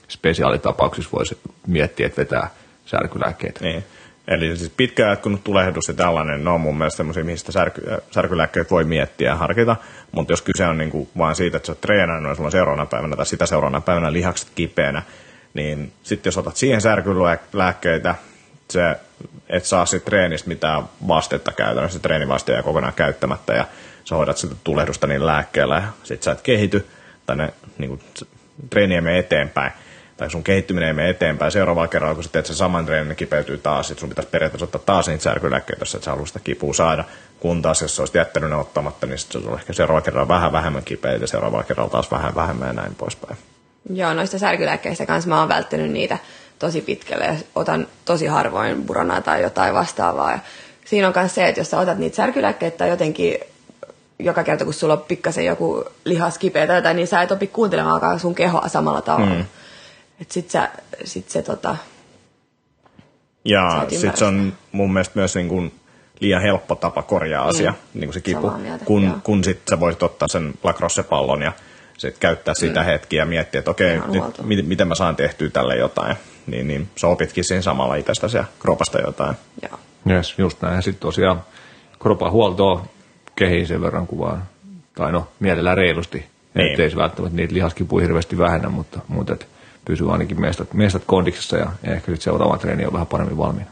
[0.09, 2.51] spesiaalitapauksissa voisi miettiä, että vetää
[2.87, 3.65] särkylääkkeitä.
[3.65, 3.85] Niin.
[4.31, 8.71] Eli siis pitkään jatkunut tulehdus ja tällainen, ne on mun mielestä sellaisia, mistä särky, särkylääkkeet
[8.71, 9.77] voi miettiä ja harkita,
[10.13, 12.53] mutta jos kyse on niin kuin vaan siitä, että sä oot treenannut ja sulla on
[12.53, 15.03] seuraavana päivänä tai sitä seuraavana päivänä lihakset kipeänä,
[15.55, 18.15] niin sitten jos otat siihen särkylääkkeitä,
[18.71, 18.97] se,
[19.49, 23.65] et saa siitä treenistä mitään vastetta käytännössä, se treenivaste jää kokonaan käyttämättä ja
[24.05, 26.87] sä hoidat sitä tulehdusta niin lääkkeellä ja sit sä et kehity
[27.27, 28.01] tai ne niin kuin,
[28.71, 29.73] treeni ei mene eteenpäin
[30.21, 31.53] tai sun kehittyminen ei mene eteenpäin.
[31.53, 33.89] Seuraavalla kerralla, kun sä teet sen saman treenin, niin kipeytyy taas.
[33.89, 37.05] Sitten sun pitäisi periaatteessa ottaa taas niitä särkylääkkeitä, jos et sä halua sitä kipua saada.
[37.41, 40.29] Kun taas, jos sä olisit jättänyt ne ottamatta, niin sitten se on ehkä seuraavalla kerralla
[40.29, 43.39] vähän vähemmän kipeitä ja seuraavalla kerralla taas vähän vähemmän ja näin poispäin.
[43.93, 46.19] Joo, noista särkylääkkeistä kanssa mä oon välttänyt niitä
[46.59, 50.33] tosi pitkälle ja otan tosi harvoin buronaa tai jotain vastaavaa.
[50.33, 50.39] Ja
[50.85, 53.39] siinä on myös se, että jos sä otat niitä särkylääkkeitä jotenkin
[54.19, 57.47] joka kerta, kun sulla on pikkasen joku lihas kipeä tai jotain, niin sä et opi
[57.47, 59.35] kuuntelemaan sun kehoa samalla tavalla.
[59.35, 59.45] Mm.
[60.21, 60.69] Että sit, sä,
[61.05, 61.77] sit se tota...
[63.45, 65.73] Ja sit se on mun mielestä myös niin kuin
[66.21, 68.01] liian helppo tapa korjaa asia, mm.
[68.01, 71.53] niin kuin se kipu, mieltä, kun, kun sit sä voit ottaa sen lacrosse-pallon ja
[71.99, 72.87] sit käyttää sitä mm.
[72.87, 76.17] hetkiä ja miettiä, että okei, okay, nyt, miten, miten mä saan tehtyä tälle jotain.
[76.47, 79.37] Niin, niin sä opitkin siinä samalla itsestäsi ja kropasta jotain.
[79.63, 79.79] Joo.
[80.11, 80.77] Yes, just näin.
[80.77, 81.43] Ja sitten tosiaan
[81.99, 82.87] kropan huoltoa
[83.37, 84.43] kehiin sen verran kuvaan,
[84.95, 86.27] tai no mielellään reilusti.
[86.55, 86.71] Niin.
[86.71, 89.47] Ettei se välttämättä niitä lihaskipuja hirveästi vähennä, mutta, mutta et,
[89.85, 93.71] pysyy ainakin mestat, mestat kondiksessa ja, ehkä sitten seuraava treeni on vähän paremmin valmiina.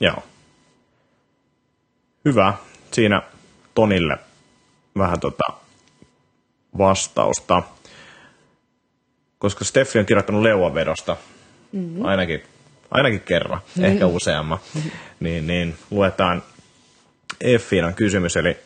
[0.00, 0.22] Joo.
[2.24, 2.54] Hyvä.
[2.90, 3.22] Siinä
[3.74, 4.18] Tonille
[4.98, 5.52] vähän tota
[6.78, 7.62] vastausta.
[9.38, 11.16] Koska Steffi on kirjoittanut leuanvedosta,
[11.72, 12.04] mm-hmm.
[12.04, 12.42] ainakin
[12.92, 13.84] ainakin kerran, mm.
[13.84, 14.58] ehkä useamman.
[15.20, 16.42] Niin, niin luetaan
[17.40, 18.56] Effiinan kysymys, eli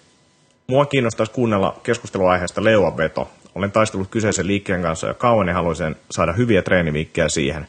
[0.67, 3.31] mua kiinnostaisi kuunnella keskusteluaiheesta leuaveto.
[3.57, 7.69] Olen taistellut kyseisen liikkeen kanssa jo kauan ja haluaisin saada hyviä treeniviikkejä siihen.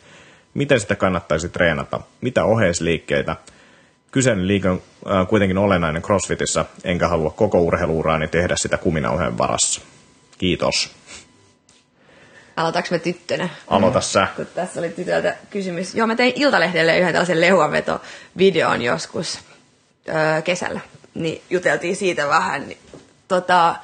[0.53, 2.01] Miten sitä kannattaisi treenata?
[2.21, 3.35] Mitä oheisliikkeitä?
[4.11, 4.81] Kyseinen liike on
[5.11, 9.81] äh, kuitenkin olennainen CrossFitissa, enkä halua koko urheiluuraani tehdä sitä kuminauheen varassa.
[10.37, 10.91] Kiitos.
[12.55, 13.49] Aloitaks me tyttönä?
[13.67, 14.27] Aloita sä.
[14.35, 15.95] Kun tässä oli tytöltä kysymys.
[15.95, 19.39] Joo, mä tein Iltalehdelle yhden tällaisen leuanveto-videon joskus
[20.09, 20.79] öö, kesällä.
[21.13, 22.67] Niin juteltiin siitä vähän.
[22.67, 22.77] Niin,
[23.27, 23.75] tota,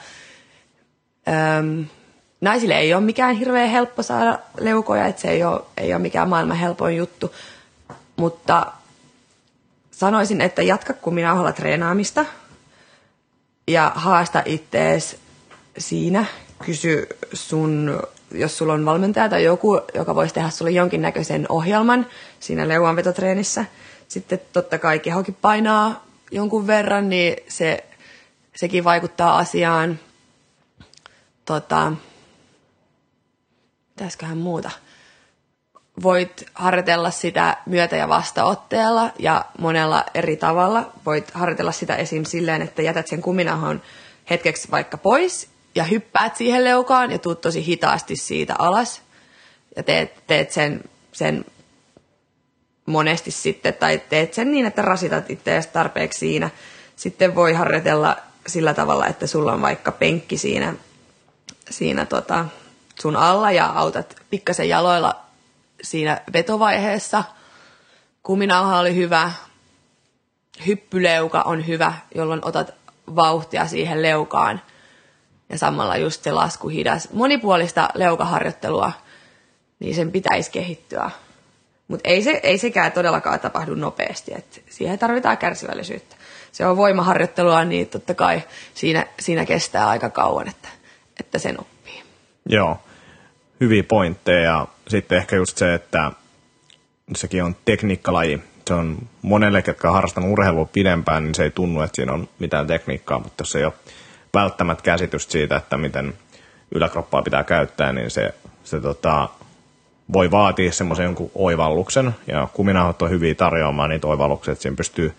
[1.28, 1.84] öö,
[2.42, 6.30] naisille ei ole mikään hirveän helppo saada leukoja, että se ei ole, ei ole mikään
[6.30, 7.34] maailman helpoin juttu.
[8.16, 8.72] Mutta
[9.92, 12.26] sanoisin, että jatka kuminauhalla treenaamista
[13.68, 15.18] ja haasta ittees
[15.78, 16.26] siinä.
[16.66, 18.02] Kysy sun,
[18.32, 22.06] jos sulla on valmentaja tai joku, joka voisi tehdä sulle jonkinnäköisen ohjelman
[22.40, 23.66] siinä leuanvetotreenissä.
[24.08, 27.84] Sitten totta kai kehokin painaa jonkun verran, niin se,
[28.56, 30.00] sekin vaikuttaa asiaan.
[31.46, 31.92] Tota,
[33.90, 34.72] mitäsköhän muuta?
[36.04, 40.92] voit harjoitella sitä myötä- ja vastaotteella ja monella eri tavalla.
[41.06, 42.24] Voit harjoitella sitä esim.
[42.26, 43.82] silleen, että jätät sen kuminahon
[44.30, 49.02] hetkeksi vaikka pois ja hyppäät siihen leukaan ja tuut tosi hitaasti siitä alas.
[49.76, 51.46] Ja teet, teet sen, sen
[52.86, 56.50] monesti sitten, tai teet sen niin, että rasitat itseäsi tarpeeksi siinä.
[56.96, 58.18] Sitten voi harjoitella
[58.48, 60.74] sillä tavalla, että sulla on vaikka penkki siinä,
[61.78, 62.46] siinä tota,
[63.00, 65.16] sun alla ja autat pikkasen jaloilla
[65.84, 67.24] siinä vetovaiheessa.
[68.24, 69.32] Kuminauha oli hyvä.
[70.68, 72.74] Hyppyleuka on hyvä, jolloin otat
[73.16, 74.62] vauhtia siihen leukaan.
[75.50, 77.10] Ja samalla just se lasku hidas.
[77.12, 78.92] Monipuolista leukaharjoittelua,
[79.80, 81.12] niin sen pitäisi kehittyä.
[81.88, 84.34] Mutta ei, se, ei sekään todellakaan tapahdu nopeasti.
[84.36, 86.16] Et siihen tarvitaan kärsivällisyyttä.
[86.52, 88.44] Se on voimaharjoittelua, niin totta kai
[88.74, 90.70] siinä, siinä kestää aika kauan, että,
[91.20, 92.04] että sen oppii.
[92.50, 92.80] Joo
[93.64, 96.12] hyviä pointteja ja sitten ehkä just se, että
[97.16, 98.42] sekin on tekniikkalaji.
[98.68, 102.30] Se on monelle, ketkä on harrastanut urheilua pidempään, niin se ei tunnu, että siinä on
[102.40, 103.74] mitään tekniikkaa, mutta jos ei ole
[104.34, 106.14] välttämättä käsitystä siitä, että miten
[106.72, 108.34] yläkroppaa pitää käyttää, niin se,
[108.64, 109.30] se tota,
[110.14, 115.14] voi vaatia semmoisen jonkun oivalluksen, ja kuminahot on hyviä tarjoamaan niitä oivalluksia, että siinä pystyy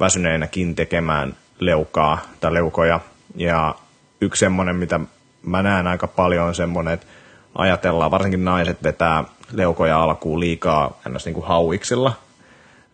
[0.00, 3.00] väsyneenäkin tekemään leukaa tai leukoja,
[3.36, 3.74] ja
[4.20, 5.00] yksi semmoinen, mitä
[5.46, 7.06] mä näen aika paljon, on semmoinen, että
[7.54, 12.12] ajatellaan, varsinkin naiset vetää leukoja alkuun liikaa ennäs niin hauiksilla.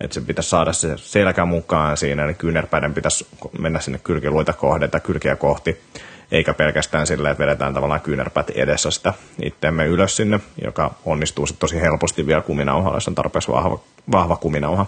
[0.00, 3.26] Että se pitäisi saada se selkä mukaan siinä, eli kyynärpäiden pitäisi
[3.58, 5.80] mennä sinne kylkiluita kohden tai kylkiä kohti,
[6.32, 11.60] eikä pelkästään sillä, että vedetään tavallaan kyynärpäät edessä sitä itteemme ylös sinne, joka onnistuu sitten
[11.60, 13.80] tosi helposti vielä kuminauhalla, jos on tarpeeksi vahva,
[14.12, 14.86] vahva kuminauha.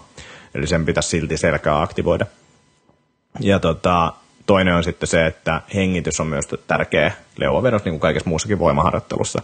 [0.54, 2.26] Eli sen pitäisi silti selkää aktivoida.
[3.40, 4.12] Ja tota,
[4.47, 9.43] toinen on sitten se, että hengitys on myös tärkeä leuavedossa, niin kuin kaikessa muussakin voimaharjoittelussa.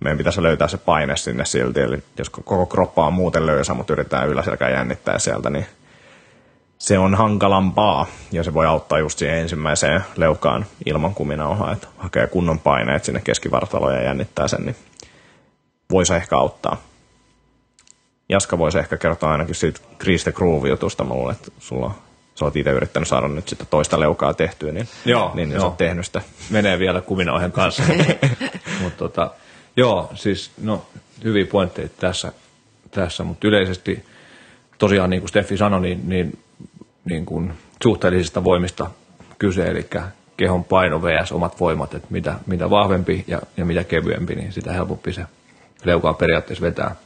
[0.00, 3.92] Meidän pitäisi löytää se paine sinne silti, eli jos koko kroppa on muuten löysä, mutta
[3.92, 5.66] yritetään yläselkää jännittää sieltä, niin
[6.78, 12.26] se on hankalampaa ja se voi auttaa just siihen ensimmäiseen leukaan ilman kuminauhaa, että hakee
[12.26, 14.76] kunnon paineet sinne keskivartaloon ja jännittää sen, niin
[15.90, 16.76] voisi ehkä auttaa.
[18.28, 21.04] Jaska voisi ehkä kertoa ainakin siitä Chris the Groove-jutusta.
[21.04, 21.94] Mä luulen, että sulla on
[22.40, 25.60] sä oot itse yrittänyt saada nyt sitä toista leukaa tehtyä, niin, joo, niin, niin joo.
[25.60, 26.22] sä oot tehnyt sitä.
[26.50, 27.82] Menee vielä kuminauhen kanssa.
[28.82, 29.30] Mut tota,
[29.76, 30.86] joo, siis no,
[31.24, 32.32] hyviä pointteja tässä,
[32.90, 34.04] tässä mutta yleisesti
[34.78, 36.38] tosiaan niin kuin Steffi sanoi, niin, niin,
[37.04, 38.90] niin kuin suhteellisista voimista
[39.38, 39.86] kyse, eli
[40.36, 41.32] kehon paino vs.
[41.32, 45.24] omat voimat, että mitä, mitä vahvempi ja, ja mitä kevyempi, niin sitä helpompi se
[45.84, 46.96] leukaa periaatteessa vetää.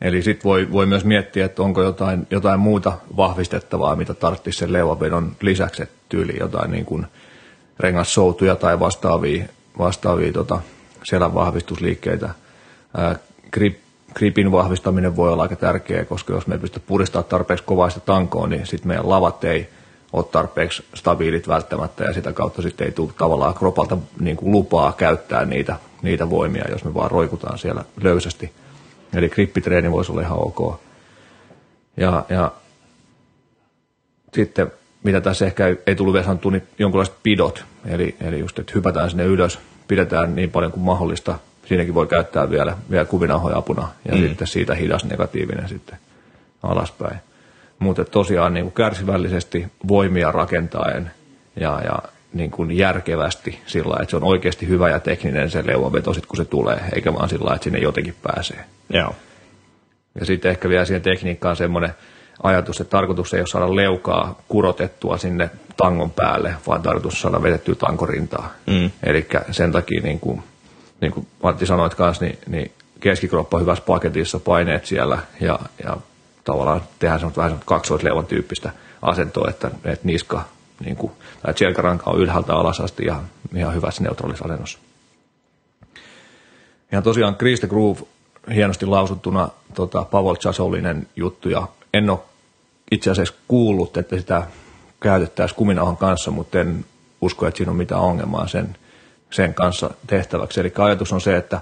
[0.00, 4.72] Eli sitten voi, voi myös miettiä, että onko jotain, jotain muuta vahvistettavaa, mitä tarvitsisi sen
[4.72, 7.06] leuavedon lisäksi, että tyyli jotain niin kuin
[7.78, 9.44] rengassoutuja tai vastaavia,
[9.78, 10.60] vastaavia tota,
[11.04, 12.30] selän vahvistusliikkeitä.
[12.96, 13.16] Ää,
[13.52, 13.78] grip,
[14.14, 18.06] gripin vahvistaminen voi olla aika tärkeää, koska jos me ei pysty puristamaan tarpeeksi kovaa sitä
[18.06, 19.68] tankoa, niin sitten meidän lavat ei
[20.12, 24.92] ole tarpeeksi stabiilit välttämättä ja sitä kautta sitten ei tule tavallaan kropalta niin kuin lupaa
[24.92, 28.52] käyttää niitä, niitä voimia, jos me vaan roikutaan siellä löysästi–
[29.14, 30.80] Eli grippitreeni voisi olla ihan ok.
[31.96, 32.52] Ja, ja
[34.34, 37.64] sitten, mitä tässä ehkä ei, ei tullut vielä sanottua, niin jonkinlaiset pidot.
[37.86, 41.38] Eli, eli just, että hypätään sinne ylös, pidetään niin paljon kuin mahdollista.
[41.66, 44.20] Siinäkin voi käyttää vielä, vielä kuvinauhoja apuna ja mm.
[44.20, 45.98] sitten siitä hidas negatiivinen sitten
[46.62, 47.18] alaspäin.
[47.78, 51.10] Mutta tosiaan niin kuin kärsivällisesti voimia rakentaen
[51.56, 51.98] ja, ja
[52.32, 56.36] niin kuin järkevästi sillä että se on oikeasti hyvä ja tekninen se leuanveto sit, kun
[56.36, 58.64] se tulee, eikä vaan sillä että sinne jotenkin pääsee.
[58.90, 59.14] Joo.
[60.20, 61.94] Ja sitten ehkä vielä siihen tekniikkaan semmoinen
[62.42, 67.74] ajatus, että tarkoitus ei ole saada leukaa kurotettua sinne tangon päälle, vaan tarkoitus saada vedettyä
[67.74, 68.54] tankorintaa.
[68.66, 68.90] Mm.
[69.02, 70.42] Eli sen takia, niin kuin,
[71.00, 75.96] niin kuin Matti sanoit kanssa, niin, niin keskikroppa hyvässä paketissa, paineet siellä ja, ja
[76.44, 78.70] tavallaan tehdään semmoista vähän semmoista kaksoisleuvan tyyppistä
[79.02, 80.44] asentoa, että, että niska
[80.84, 81.12] niin kuin,
[81.42, 83.20] tai selkäranka on ylhäältä alas asti ja
[83.56, 84.78] ihan hyvässä neutraalissa asennossa.
[86.92, 88.00] Ja tosiaan Krista Groove
[88.54, 92.18] hienosti lausuttuna tota, Pavel Chasolinen juttu ja en ole
[92.90, 94.42] itse asiassa kuullut, että sitä
[95.00, 96.84] käytettäisiin kuminauhan kanssa, mutta en
[97.20, 98.76] usko, että siinä on mitään ongelmaa sen,
[99.30, 100.60] sen kanssa tehtäväksi.
[100.60, 101.60] Eli ajatus on se, että,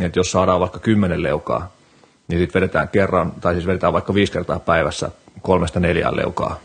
[0.00, 1.72] että jos saadaan vaikka kymmenen leukaa,
[2.28, 5.10] niin sitten vedetään kerran, tai siis vedetään vaikka viisi kertaa päivässä
[5.42, 6.60] kolmesta neljään leukaa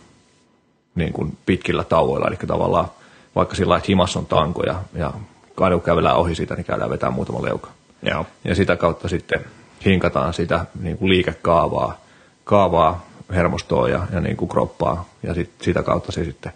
[0.96, 2.28] niin kuin pitkillä tauoilla.
[2.28, 2.88] Eli tavallaan
[3.36, 5.14] vaikka sillä että himas on tanko ja, ja
[5.56, 7.70] kadu kävellään ohi siitä, niin käydään vetää muutama leuka.
[8.02, 8.26] Joo.
[8.44, 9.46] Ja sitä kautta sitten
[9.86, 12.06] hinkataan sitä niin kuin liikekaavaa
[12.46, 15.06] kaavaa, hermostoa ja, ja niin kuin kroppaa.
[15.24, 16.54] Ja sit, sitä kautta se sitten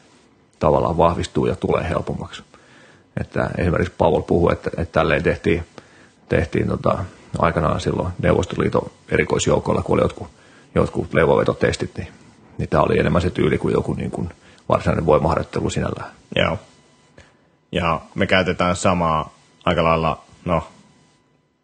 [0.59, 2.43] tavallaan vahvistuu ja tulee helpommaksi.
[3.21, 5.63] Että esimerkiksi Paul puhui, että, että tälleen tehtiin,
[6.29, 6.97] tehtiin tota,
[7.39, 10.27] aikanaan silloin Neuvostoliiton erikoisjoukoilla, kun oli jotkut,
[10.75, 12.07] jotkut leuvovetotestit, niin,
[12.59, 14.29] niin tämä oli enemmän se tyyli kuin joku niin kuin
[14.69, 16.11] varsinainen voimaharjoittelu sinällään.
[16.35, 16.59] Joo.
[17.71, 19.33] Ja me käytetään samaa
[19.65, 20.67] aika lailla, no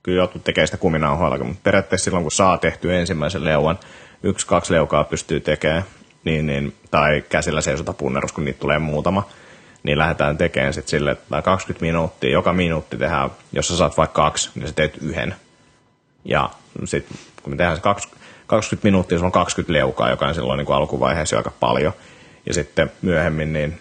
[0.03, 3.79] kyllä jotkut tekee sitä kuminauhoilla, mutta periaatteessa silloin kun saa tehty ensimmäisen leuan,
[4.23, 5.83] yksi, kaksi leukaa pystyy tekemään,
[6.23, 9.27] niin, niin, tai käsillä seisota punnerus, kun niitä tulee muutama,
[9.83, 14.21] niin lähdetään tekemään sitten sille, että 20 minuuttia, joka minuutti tehdään, jos sä saat vaikka
[14.21, 15.35] kaksi, niin sä teet yhden.
[16.25, 16.49] Ja
[16.85, 18.24] sitten kun me tehdään se 20
[18.83, 21.93] minuuttia, se on 20 leukaa, joka on silloin niin kuin alkuvaiheessa aika paljon.
[22.45, 23.79] Ja sitten myöhemmin niin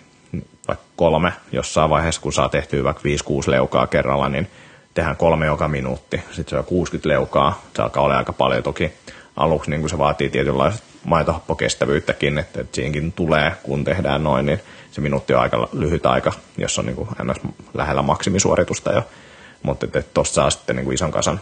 [0.69, 3.05] vaikka kolme jossain vaiheessa, kun saa tehtyä vaikka 5-6
[3.47, 4.51] leukaa kerralla, niin
[4.95, 6.17] tehdään kolme joka minuutti.
[6.17, 7.63] Sitten se on 60 leukaa.
[7.77, 8.93] Se alkaa olla aika paljon toki
[9.37, 14.61] aluksi, niin kuin se vaatii tietynlaista maitohappokestävyyttäkin, että, että siihenkin tulee, kun tehdään noin, niin
[14.91, 17.09] se minuutti on aika lyhyt aika, jos on niin kuin
[17.75, 19.03] lähellä maksimisuoritusta jo.
[19.63, 21.41] Mutta tuossa saa sitten niin kuin ison kasan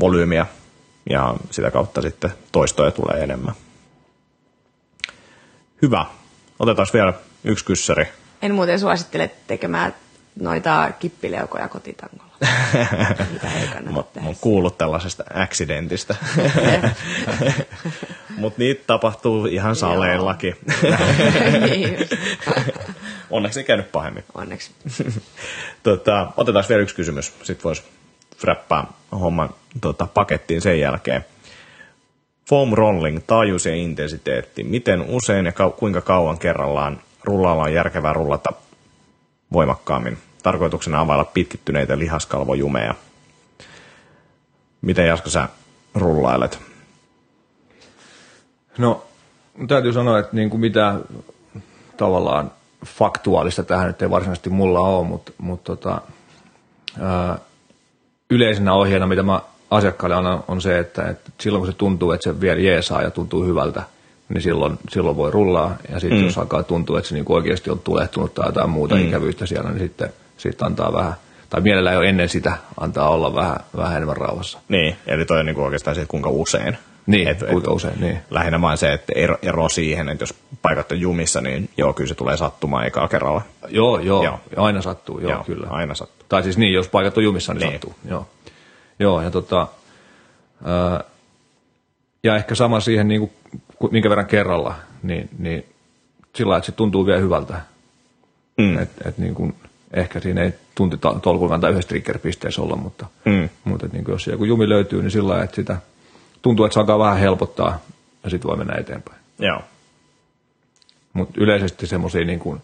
[0.00, 0.46] volyymiä
[1.10, 3.54] ja sitä kautta sitten toistoja tulee enemmän.
[5.82, 6.06] Hyvä.
[6.58, 7.12] Otetaan vielä
[7.44, 8.04] yksi kyssäri.
[8.42, 9.94] En muuten suosittele tekemään
[10.40, 12.32] noita kippileukoja kotitangolla.
[13.90, 16.16] mä oon kuullut tällaisesta accidentistä.
[18.36, 20.56] Mutta niitä tapahtuu ihan saleillakin.
[21.66, 22.08] Niin
[23.30, 24.24] Onneksi ei käynyt pahemmin.
[24.34, 24.70] Onneksi.
[25.82, 27.32] tota, otetaan vielä yksi kysymys.
[27.42, 27.82] Sitten voisi
[28.42, 31.24] fräppää homman tota, pakettiin sen jälkeen.
[32.48, 34.64] Foam rolling, taajuus ja intensiteetti.
[34.64, 38.52] Miten usein ja kuinka kauan kerrallaan rullaalla on järkevää rullata
[39.52, 40.18] voimakkaammin.
[40.42, 42.94] Tarkoituksena availla pitkittyneitä lihaskalvojumeja.
[44.82, 45.48] Miten Jasko sä
[45.94, 46.58] rullailet?
[48.78, 49.04] No,
[49.68, 50.94] täytyy sanoa, että niin kuin mitä
[51.96, 52.52] tavallaan
[52.86, 56.00] faktuaalista tähän nyt ei varsinaisesti mulla ole, mutta, mutta tota,
[57.00, 57.38] ää,
[58.32, 62.24] yleisenä ohjeena, mitä mä asiakkaalle annan, on se, että, että silloin kun se tuntuu, että
[62.24, 63.82] se vielä jeesaa ja tuntuu hyvältä,
[64.28, 65.76] niin silloin, silloin voi rullaa.
[65.92, 66.24] Ja sitten mm.
[66.24, 69.08] jos alkaa tuntua, että se niin oikeasti on tulehtunut tai jotain muuta mm.
[69.08, 71.14] ikävyyttä siellä, niin sitten, sitten antaa vähän,
[71.50, 74.58] tai mielellään jo ennen sitä antaa olla vähän, vähän enemmän rauhassa.
[74.68, 76.78] Niin, eli toi on niin oikeastaan se, kuinka usein.
[77.06, 78.18] Niin, et, kuinka et, usein, niin.
[78.30, 82.08] Lähinnä vain se, että ero, ero siihen, että jos paikat on jumissa, niin joo, kyllä
[82.08, 83.42] se tulee sattumaan ekaa kerralla.
[83.68, 84.38] Joo, joo, joo.
[84.56, 85.66] aina sattuu, joo, joo, kyllä.
[85.70, 86.21] aina sattuu.
[86.32, 87.72] Tai siis niin, jos paikat on jumissa, niin, niin.
[87.72, 88.28] sattuu, joo.
[88.98, 89.66] Joo, ja tota,
[90.64, 91.04] ää,
[92.22, 95.66] ja ehkä sama siihen, niin kuin, minkä verran kerralla, niin, niin
[96.36, 97.60] sillä että se tuntuu vielä hyvältä.
[98.58, 98.78] Mm.
[98.78, 99.54] Et, et niin kuin,
[99.92, 103.48] ehkä siinä ei tunti tolkulla tai yhdessä trigger-pisteessä olla, mutta, mm.
[103.64, 105.76] mutta et niin kuin, jos joku jumi löytyy, niin sillä että sitä
[106.42, 107.78] tuntuu, että se alkaa vähän helpottaa
[108.24, 109.18] ja sitten voi mennä eteenpäin.
[109.38, 109.62] Joo.
[111.12, 112.62] Mutta yleisesti semmoisia niin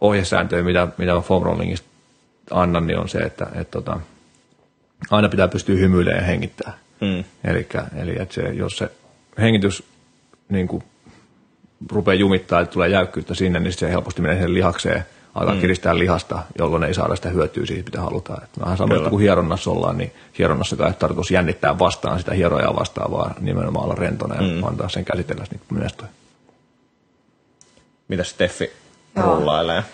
[0.00, 1.91] ohjesääntöjä, mitä, mitä foam rollingista
[2.52, 4.00] annan, niin on se, että et, tota,
[5.10, 6.78] aina pitää pystyä hymyilemään ja hengittämään.
[7.00, 7.24] Mm.
[7.44, 8.90] Elikkä, eli että se, jos se
[9.38, 9.84] hengitys
[10.48, 10.82] niin kuin,
[11.92, 15.60] rupeaa jumittaa, että tulee jäykkyyttä sinne, niin se helposti menee sen lihakseen, alkaa mm.
[15.60, 18.44] kiristää lihasta, jolloin ei saada sitä hyötyä siitä, mitä halutaan.
[18.44, 23.10] Että vähän samalla kuin hieronnassa ollaan, niin hieronnassa ei tarkoitus jännittää vastaan sitä hierojaa vastaan,
[23.10, 24.64] vaan nimenomaan olla rentona ja mm.
[24.64, 26.08] antaa sen käsitellä niin menestyä.
[28.08, 28.72] Mitä Steffi
[29.16, 29.84] rullailee?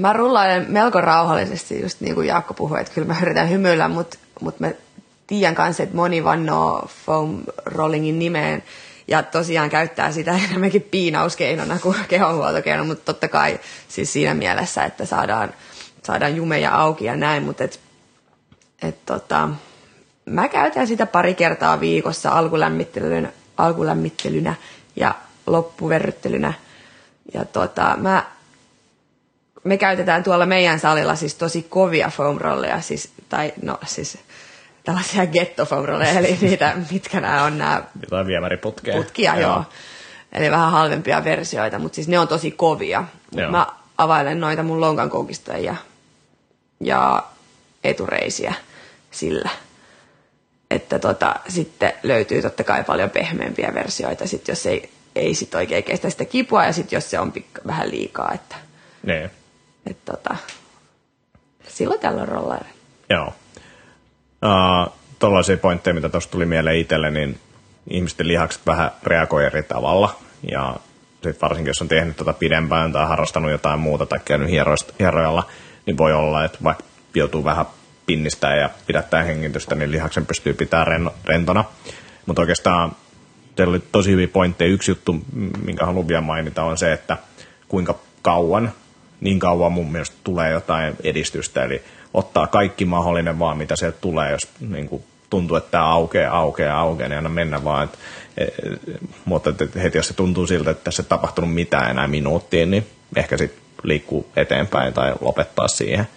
[0.00, 4.18] Mä rullailen melko rauhallisesti, just niin kuin Jaakko puhui, että kyllä mä yritän hymyillä, mutta,
[4.40, 4.72] mutta mä
[5.26, 8.62] tiedän kanssa, että moni vannoo foam rollingin nimeen
[9.08, 15.06] ja tosiaan käyttää sitä enemmänkin piinauskeinona kuin kehonhuoltokeinona, mutta totta kai siis siinä mielessä, että
[15.06, 15.54] saadaan,
[16.02, 17.80] saadaan jumeja auki ja näin, mutta et,
[18.82, 19.48] et tota,
[20.24, 24.54] mä käytän sitä pari kertaa viikossa alkulämmittelynä, alkulämmittelynä
[24.96, 25.14] ja
[25.46, 26.52] loppuverryttelynä.
[27.34, 28.24] Ja tota, mä,
[29.64, 34.18] me käytetään tuolla meidän salilla siis tosi kovia foam rolleja, siis, tai no siis
[34.84, 38.96] tällaisia ghetto foam rolleja, eli niitä, mitkä nämä on nämä Jotain viemäriputkeja.
[38.96, 39.52] putkia, joo.
[39.52, 39.64] joo.
[40.32, 43.04] Eli vähän halvempia versioita, mutta siis ne on tosi kovia.
[43.32, 43.50] Joo.
[43.50, 43.66] Mä
[43.98, 45.76] availen noita mun lonkan koukistajia
[46.80, 47.22] ja
[47.84, 48.54] etureisiä
[49.10, 49.50] sillä.
[50.70, 55.84] Että tota, sitten löytyy totta kai paljon pehmeämpiä versioita, sit jos ei, ei sit oikein
[55.84, 58.32] kestä sitä kipua ja sitten jos se on pikka, vähän liikaa.
[58.34, 58.56] Että,
[59.02, 59.30] Niin,
[59.86, 60.36] et tota,
[61.68, 62.68] silloin tällöin rollaille.
[63.10, 63.34] joo.
[64.44, 67.40] Uh, Tuollaisia pointteja, mitä tuosta tuli mieleen itselle, niin
[67.90, 70.16] ihmisten lihakset vähän reagoi eri tavalla.
[70.50, 70.76] Ja
[71.22, 75.46] sit varsinkin, jos on tehnyt tota pidempään tai harrastanut jotain muuta tai käynyt hieroista- hierojalla,
[75.86, 77.66] niin voi olla, että vaikka joutuu vähän
[78.06, 81.64] pinnistää ja pidättää hengitystä, niin lihaksen pystyy pitämään rentona.
[82.26, 82.92] Mutta oikeastaan
[83.56, 84.70] teillä oli tosi hyviä pointteja.
[84.70, 85.16] Yksi juttu,
[85.64, 87.16] minkä haluan vielä mainita, on se, että
[87.68, 88.72] kuinka kauan,
[89.20, 91.64] niin kauan mun mielestä tulee jotain edistystä.
[91.64, 91.82] Eli
[92.14, 96.80] ottaa kaikki mahdollinen vaan, mitä sieltä tulee, jos niin kuin, tuntuu, että tämä aukeaa, aukeaa,
[96.80, 97.84] aukeaa, niin aina mennä vaan.
[97.84, 97.98] Et,
[98.38, 98.46] e,
[99.24, 102.70] mutta et, et heti jos se tuntuu siltä, että tässä ei tapahtunut mitään enää minuuttiin,
[102.70, 106.08] niin ehkä sitten liikkuu eteenpäin tai lopettaa siihen.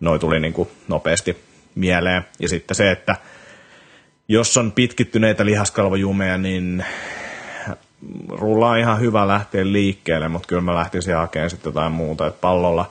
[0.00, 1.36] Noi tuli niin kuin nopeasti
[1.74, 2.24] mieleen.
[2.38, 3.16] Ja sitten se, että
[4.28, 6.84] jos on pitkittyneitä lihaskalvojumeja, niin
[8.28, 12.26] rulla on ihan hyvä lähteä liikkeelle, mutta kyllä mä lähtisin hakemaan sitten jotain muuta.
[12.26, 12.90] Et pallolla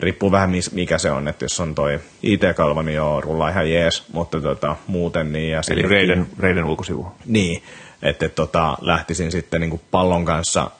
[0.00, 4.04] riippuu vähän mikä se on, että jos on toi IT-kalvo, niin joo, rulla ihan jees,
[4.12, 5.50] mutta tota, muuten niin.
[5.50, 7.12] Ja Eli sitten- reiden, reiden ulkosivu.
[7.26, 7.62] niin,
[8.02, 10.70] että et, tota, lähtisin sitten niin pallon kanssa,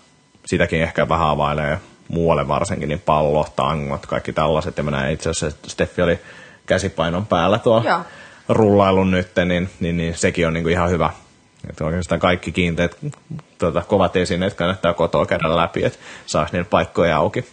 [0.47, 4.77] sitäkin ehkä vähän availee muualle varsinkin, niin pallo, tangot, kaikki tällaiset.
[4.77, 6.19] Ja mä näin itse asiassa, että Steffi oli
[6.67, 8.01] käsipainon päällä tuo Joo.
[8.49, 11.11] rullailun nyt, niin, niin, niin sekin on niin kuin ihan hyvä.
[11.69, 12.97] Että oikeastaan kaikki kiinteät
[13.59, 17.45] tota, kovat esineet kannattaa kotoa käydä läpi, että saisi niitä paikkoja auki.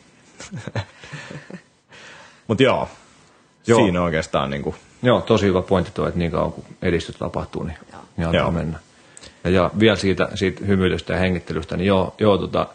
[2.47, 2.89] Mutta joo,
[3.67, 3.79] Joo.
[3.79, 7.63] siinä oikeastaan niin kuin, Joo, tosi hyvä pointti tuo, että niin kauan kun edistystä tapahtuu,
[7.63, 8.01] niin, Joo.
[8.17, 8.51] niin antaa Joo.
[8.51, 8.79] mennä.
[9.43, 12.67] Ja, ja vielä siitä, siitä hymyilystä ja hengittelystä, niin joo, joo tota,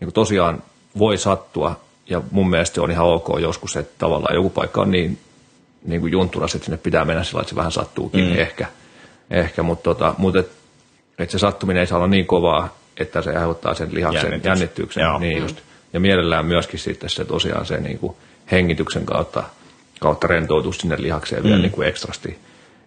[0.00, 0.62] niin kuin tosiaan
[0.98, 4.90] voi sattua, ja mun mielestä se on ihan ok joskus, että tavallaan joku paikka on
[4.90, 5.18] niin,
[5.84, 8.38] niin kuin juntturas, että sinne pitää mennä sillä, että se vähän sattuukin mm.
[8.38, 8.66] ehkä,
[9.30, 10.50] ehkä mutta, tota, mutta et,
[11.20, 14.46] et se sattuminen ei saa olla niin kovaa, että se aiheuttaa sen lihaksen Jännitys.
[14.46, 15.02] jännityksen.
[15.02, 15.18] Joo.
[15.18, 15.56] Niin just.
[15.92, 18.16] Ja mielellään myöskin sitten se tosiaan se niin kuin
[18.52, 19.42] hengityksen kautta,
[20.00, 22.38] kautta rentoutus sinne lihakseen vielä niin kuin ekstrasti.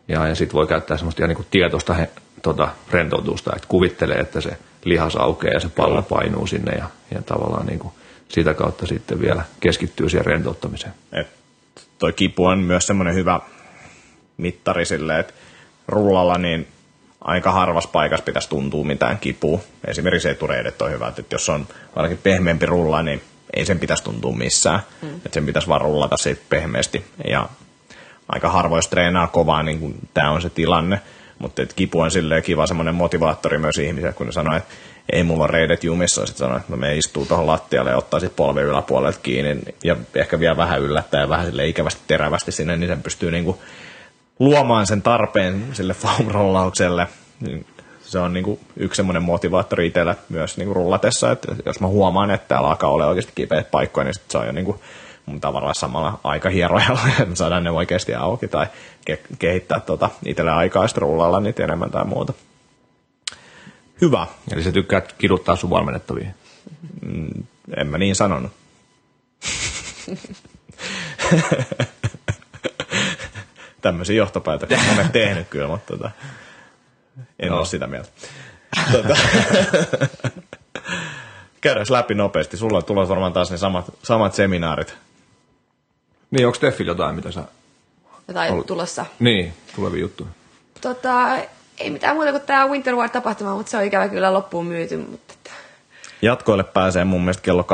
[0.07, 2.09] Ja, ja sitten voi käyttää semmoista ihan niin kuin tietoista he,
[2.41, 7.21] tota, rentoutusta, että kuvittelee, että se lihas aukeaa ja se pallo painuu sinne ja, ja
[7.21, 7.93] tavallaan niin kuin
[8.29, 10.93] sitä kautta sitten vielä keskittyy siihen rentouttamiseen.
[11.11, 11.27] Et
[11.99, 13.39] toi kipu on myös semmoinen hyvä
[14.37, 15.33] mittari sille, että
[15.87, 16.67] rullalla niin
[17.23, 19.59] aika harvassa paikassa pitäisi tuntua mitään kipua.
[19.87, 23.21] Esimerkiksi etureidet on hyvät, että jos on ainakin pehmeämpi rulla, niin
[23.53, 24.79] ei sen pitäisi tuntua missään.
[25.01, 25.15] Mm.
[25.15, 27.05] Että sen pitäisi vaan rullata siitä pehmeästi.
[27.29, 27.49] Ja
[28.29, 30.99] aika harvoin jos treenaa kovaa, niin kuin tämä on se tilanne.
[31.39, 34.73] Mutta kipu on silleen kiva semmoinen motivaattori myös ihmisille, kun ne sanoo, että
[35.11, 38.19] ei mulla ole reidet jumissa, sitten sanoo, että no me istuu tuohon lattialle ja ottaa
[38.19, 42.77] sitten polven yläpuolelta kiinni, ja ehkä vielä vähän yllättää ja vähän sille ikävästi terävästi sinne,
[42.77, 43.61] niin sen pystyy niinku
[44.39, 47.07] luomaan sen tarpeen sille foam-rollaukselle.
[47.39, 47.65] Niin
[48.01, 52.47] Se on niinku yksi semmoinen motivaattori itsellä myös niinku rullatessa, että jos mä huomaan, että
[52.47, 54.81] täällä alkaa olla oikeasti kipeät paikkoja, niin sit se on jo niinku
[55.25, 58.67] mun tavallaan samalla aika hierojalla, että me saadaan ne oikeasti auki tai
[59.11, 62.33] ke- kehittää tota itselle aikaa sitten rullalla niitä enemmän tai muuta.
[64.01, 64.27] Hyvä.
[64.51, 66.27] Eli sä tykkäät kiduttaa sun valmennettavia.
[67.77, 68.51] En mä niin sanonut.
[73.83, 76.11] Tämmöisiä johtopäätöksiä monet tehnyt kyllä, mutta tota,
[77.39, 77.57] en Joo.
[77.57, 78.09] ole sitä mieltä.
[78.91, 79.17] Tota,
[81.61, 82.57] käydään läpi nopeasti.
[82.57, 84.95] Sulla on tulossa varmaan taas ne samat, samat seminaarit.
[86.31, 87.43] Niin, onko Steffillä jotain, mitä sä...
[88.27, 88.67] Jotain Ollut.
[88.67, 89.05] tulossa.
[89.19, 90.29] Niin, tulevia juttuja.
[90.81, 91.37] Tota,
[91.77, 94.97] ei mitään muuta kuin tämä Winter War-tapahtuma, mutta se on ikävä kyllä loppuun myyty.
[94.97, 95.33] Mutta
[96.23, 97.65] Jatkoille pääsee mun mielestä kello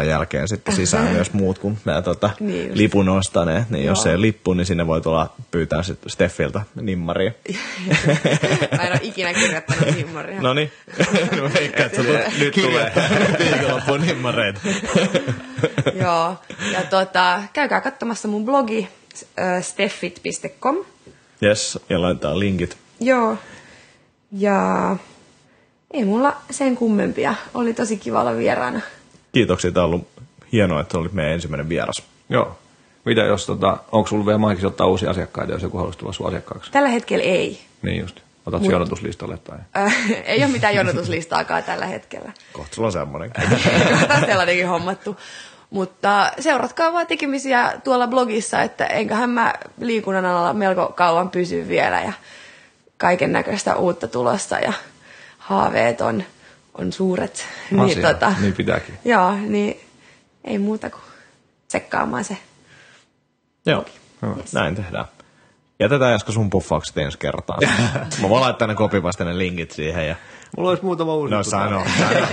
[0.00, 2.76] 23.00 jälkeen sitten sisään myös muut kuin nämä tota, Niin just.
[2.76, 3.70] lipun ostaneet.
[3.70, 4.12] Niin jos Joo.
[4.12, 7.32] ei lippu, niin sinne voi tulla pyytää sitten Steffiltä nimmaria.
[8.76, 10.42] mä en ole ikinä kirjoittanut himmaria.
[10.42, 10.72] No niin,
[11.40, 12.92] no että sulla nyt tulee
[13.38, 14.60] viikonloppuun nimmareita.
[15.94, 16.36] Joo,
[16.72, 18.88] ja tota, käykää katsomassa mun blogi
[19.60, 20.76] steffit.com.
[21.42, 22.76] Yes, ja laitetaan linkit.
[23.00, 23.36] Joo,
[24.32, 24.96] ja
[25.92, 27.34] ei mulla sen kummempia.
[27.54, 28.80] Oli tosi kiva olla vieraana.
[29.32, 30.08] Kiitoksia, tämä on ollut
[30.52, 32.02] hienoa, että olit meidän ensimmäinen vieras.
[32.28, 32.58] Joo.
[33.04, 36.26] Mitä jos, tota, onko sulla vielä mahdollista ottaa uusia asiakkaita, jos joku haluaisi tulla sun
[36.26, 36.72] asiakkaaksi?
[36.72, 37.60] Tällä hetkellä ei.
[37.82, 38.20] Niin just.
[38.46, 39.58] Otat Mut- jonotuslistalle tai...
[40.24, 42.32] Ei ole mitään jonotuslistaakaan tällä hetkellä.
[42.52, 43.30] Kohta sulla on semmoinen.
[44.26, 45.16] Sellainenkin hommattu.
[45.70, 52.00] Mutta seuratkaa vaan tekemisiä tuolla blogissa, että enköhän mä liikunnan alalla melko kauan pysy vielä
[52.00, 52.12] ja
[52.96, 54.72] kaiken näköistä uutta tulossa ja
[55.52, 56.24] haaveet on,
[56.78, 57.44] on suuret.
[57.78, 58.14] Asia.
[58.40, 58.98] Niin pitääkin.
[59.04, 59.80] Joo, niin
[60.44, 61.02] ei muuta kuin
[61.68, 62.36] tsekkaamaan se.
[63.66, 63.84] Joo,
[64.38, 64.52] Yes.
[64.52, 65.04] näin tehdään.
[65.80, 67.58] Jätetään Jaska sun puffaukset ensi kertaan.
[68.22, 70.16] Mä voin laittaa ne kopipasta ne linkit siihen ja...
[70.56, 71.34] Mulla olisi muutama uusi.
[71.34, 72.26] No sano, sano.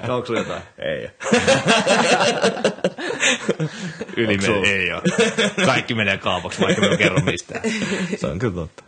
[0.08, 0.62] No, onko sulla jotain?
[0.78, 1.10] Ei.
[4.16, 4.66] Yli sulla?
[4.66, 5.02] ei ole.
[5.66, 7.62] Kaikki menee kaupaksi, vaikka me kerro mistään.
[8.16, 8.82] Se on kyllä totta.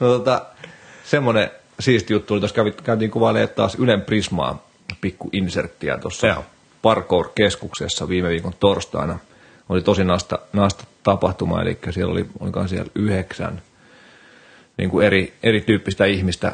[0.00, 0.46] No tota,
[1.04, 1.50] semmoinen
[1.80, 4.66] siisti juttu oli, tuossa käytiin kuvailemaan taas Ylen Prismaa
[5.00, 6.42] pikku inserttiä tuossa.
[6.82, 9.18] Parkour-keskuksessa viime viikon torstaina.
[9.68, 13.62] Oli tosi nasta, nasta tapahtuma, eli siellä oli, olikaan siellä yhdeksän
[14.76, 16.52] niin kuin eri, erityyppistä ihmistä,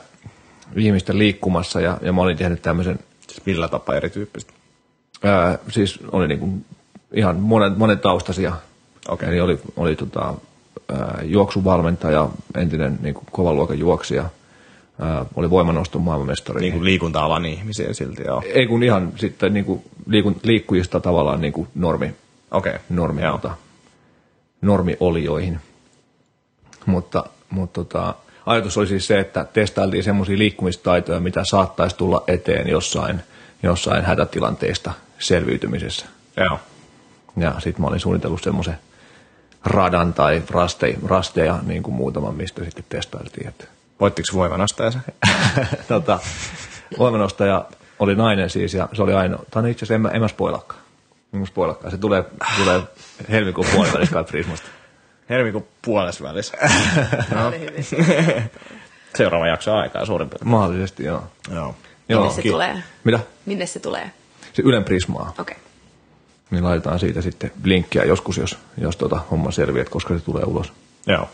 [0.76, 2.98] ihmistä liikkumassa, ja, ja mä olin tehnyt tämmöisen
[3.30, 4.52] Siis millä tapaa erityyppistä?
[5.24, 6.48] Ää, siis oli niinku
[7.12, 8.52] ihan monen, monen taustaisia.
[9.08, 9.28] Okei.
[9.28, 10.34] Eli oli, oli tota,
[10.88, 14.30] ää, juoksuvalmentaja, entinen niinku kovan luokan juoksija,
[15.00, 16.60] ää, oli voimanoston maailmanmestari.
[16.60, 18.42] Niin kuin liikunta-alan ihmisiä silti, joo.
[18.46, 22.14] Ei kun ihan sitten niinku liikun, liikkujista tavallaan niinku normi,
[22.50, 22.74] Okei.
[22.90, 23.32] normi, Joo.
[23.32, 23.54] tota,
[24.62, 25.60] normiolioihin.
[26.86, 28.14] Mutta, mutta tota,
[28.46, 33.20] ajatus oli siis se, että testailtiin semmoisia liikkumistaitoja, mitä saattaisi tulla eteen jossain,
[33.62, 36.06] jossain hätätilanteesta selviytymisessä.
[36.36, 36.58] Joo.
[37.36, 38.78] Ja sitten mä olin suunnitellut semmoisen
[39.64, 43.48] radan tai raste, rasteja niin kuin muutaman, mistä sitten testailtiin.
[43.48, 43.64] Että,
[44.00, 44.98] Voittiko voimanastaja se?
[45.88, 46.18] tota,
[46.98, 47.64] voimanostaja
[47.98, 49.42] oli nainen siis ja se oli ainoa.
[49.50, 50.80] Tai itse asiassa en mä, en mä spoilakaan.
[51.34, 51.90] En mä spoilakaan.
[51.90, 52.24] Se tulee,
[52.56, 52.82] tulee
[53.30, 54.68] helmikuun puolivälissä kai Prismasta.
[55.30, 56.56] Helmikuun puolessa välissä.
[57.34, 57.52] No.
[59.16, 60.50] Seuraava jakso aikaa suurin piirtein.
[60.50, 61.24] Mahdollisesti, joo.
[61.50, 61.74] Joo.
[62.08, 62.82] Joo, Minne se ki- tulee?
[63.04, 63.20] Mitä?
[63.46, 64.10] Minne se tulee?
[64.52, 65.34] Se Ylen Prismaa.
[65.38, 65.40] Okei.
[65.40, 65.64] Okay.
[66.50, 70.72] Niin laitetaan siitä sitten linkkiä joskus, jos, jos tota homma selviää, koska se tulee ulos.
[71.06, 71.28] Joo.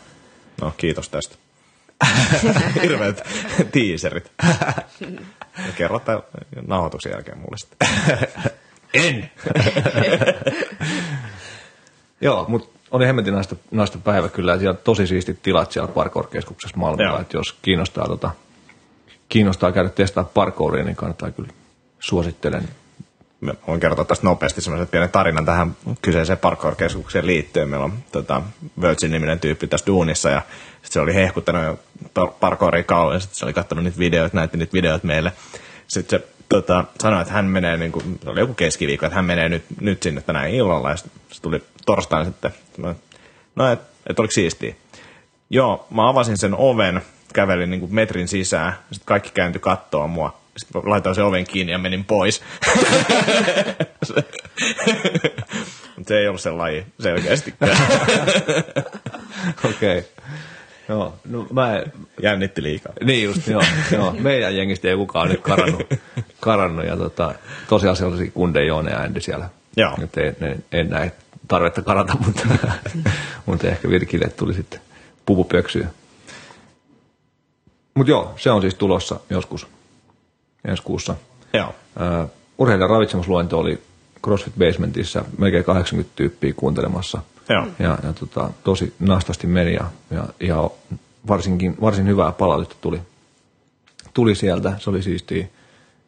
[0.61, 1.35] No, kiitos tästä.
[2.83, 3.23] Hirveät
[3.71, 4.31] tiiserit.
[5.77, 6.21] Kerro tämän
[6.67, 7.89] nauhoituksen jälkeen mulle sitten.
[8.93, 9.31] En!
[12.21, 15.87] Joo, mutta oli hemmetin naista, naista päivä kyllä, ja siellä on tosi siistit tilat siellä
[15.87, 18.31] parkour-keskuksessa Malmilla, että jos kiinnostaa, tota,
[19.29, 21.49] kiinnostaa käydä testaa parkouria, niin kannattaa kyllä
[21.99, 22.69] suosittelen.
[23.41, 27.69] Mä voin kertoa tästä nopeasti semmoisen pienen tarinan tähän kyseiseen parkour-keskukseen liittyen.
[27.69, 28.41] Meillä on tota,
[28.81, 30.41] Virgin-niminen tyyppi tässä duunissa ja
[30.87, 31.79] sit se oli hehkuttanut jo
[32.19, 33.21] par- parkouria kauan.
[33.21, 35.31] Sitten se oli katsonut niitä videoita, näytti niitä videoita meille.
[35.87, 39.25] Sitten se tota, sanoi, että hän menee, niin kuin, se oli joku keskiviikko, että hän
[39.25, 40.89] menee nyt, nyt sinne tänään illalla.
[40.89, 41.05] Ja se
[41.41, 42.51] tuli torstaina sitten,
[43.55, 43.79] no et,
[44.09, 44.75] et oliko siistiä.
[45.49, 47.01] Joo, mä avasin sen oven,
[47.33, 50.37] kävelin niin kuin metrin sisään, sitten kaikki kääntyi kattoa mua.
[50.57, 52.41] Sitten laitoin sen oven kiinni ja menin pois.
[55.95, 57.77] Mutta se ei ollut se laji selkeästikään.
[59.69, 59.97] Okei.
[59.97, 60.03] Okay.
[60.89, 62.93] Joo, no mä en, Jännitti liikaa.
[63.03, 63.61] niin just, joo,
[63.91, 64.15] joo.
[64.19, 65.83] Meidän jengistä ei kukaan nyt karannut,
[66.39, 67.35] karannut ja tota,
[67.69, 69.49] tosiaan sellaisia kunde Joone ja Andy siellä.
[69.77, 69.97] Joo.
[70.03, 71.11] Et en, en, en näe
[71.47, 72.47] tarvetta karata, mutta,
[73.45, 74.81] mutta ehkä Virkille tuli sitten
[75.25, 75.87] pupupöksyä.
[77.93, 79.67] Mutta joo, se on siis tulossa joskus
[80.65, 81.15] ensi kuussa.
[81.53, 81.67] Joo.
[81.69, 83.81] Uh, urheilijan ravitsemusluento oli
[84.23, 87.21] CrossFit Basementissa melkein 80 tyyppiä kuuntelemassa.
[87.49, 87.67] Joo.
[87.79, 90.69] Ja, ja tota, tosi nastasti meni ja, ja, ja
[91.27, 93.01] varsinkin, varsin hyvää palautetta tuli,
[94.13, 94.73] tuli sieltä.
[94.79, 95.47] Se oli siistiä.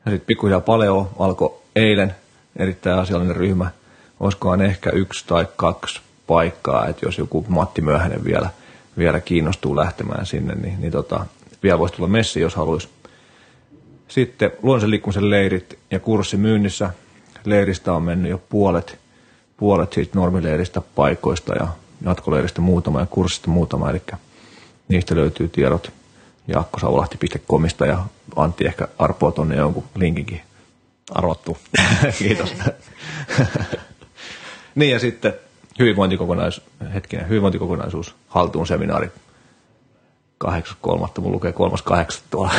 [0.05, 2.15] Ja sitten pikkuhiljaa Paleo alkoi eilen,
[2.55, 3.71] erittäin asiallinen ryhmä.
[4.19, 8.49] Olisikohan ehkä yksi tai kaksi paikkaa, että jos joku Matti Myöhänen vielä,
[8.97, 11.25] vielä kiinnostuu lähtemään sinne, niin, niin tota,
[11.63, 12.89] vielä voisi tulla messi, jos haluaisi.
[14.07, 16.89] Sitten luonnollisen liikkumisen leirit ja kurssi myynnissä.
[17.45, 18.99] Leiristä on mennyt jo puolet,
[19.59, 21.67] puolet siitä normileiristä paikoista ja
[22.05, 23.89] jatkoleiristä muutama ja kurssista muutama.
[23.89, 24.01] Eli
[24.87, 25.91] niistä löytyy tiedot
[26.47, 28.05] jaakkosaulahti.comista ja
[28.35, 30.41] Antti ehkä arpoo tonne jonkun linkinkin.
[31.11, 31.57] Arvottu.
[32.19, 32.55] Kiitos.
[34.75, 35.33] niin ja sitten
[35.79, 39.11] hyvinvointikokonaisuus, hetkinen, hyvinvointikokonaisuus, haltuun seminaari
[40.45, 40.51] 8.3.
[41.19, 42.21] Mulla lukee 3.8.
[42.29, 42.51] tuolla.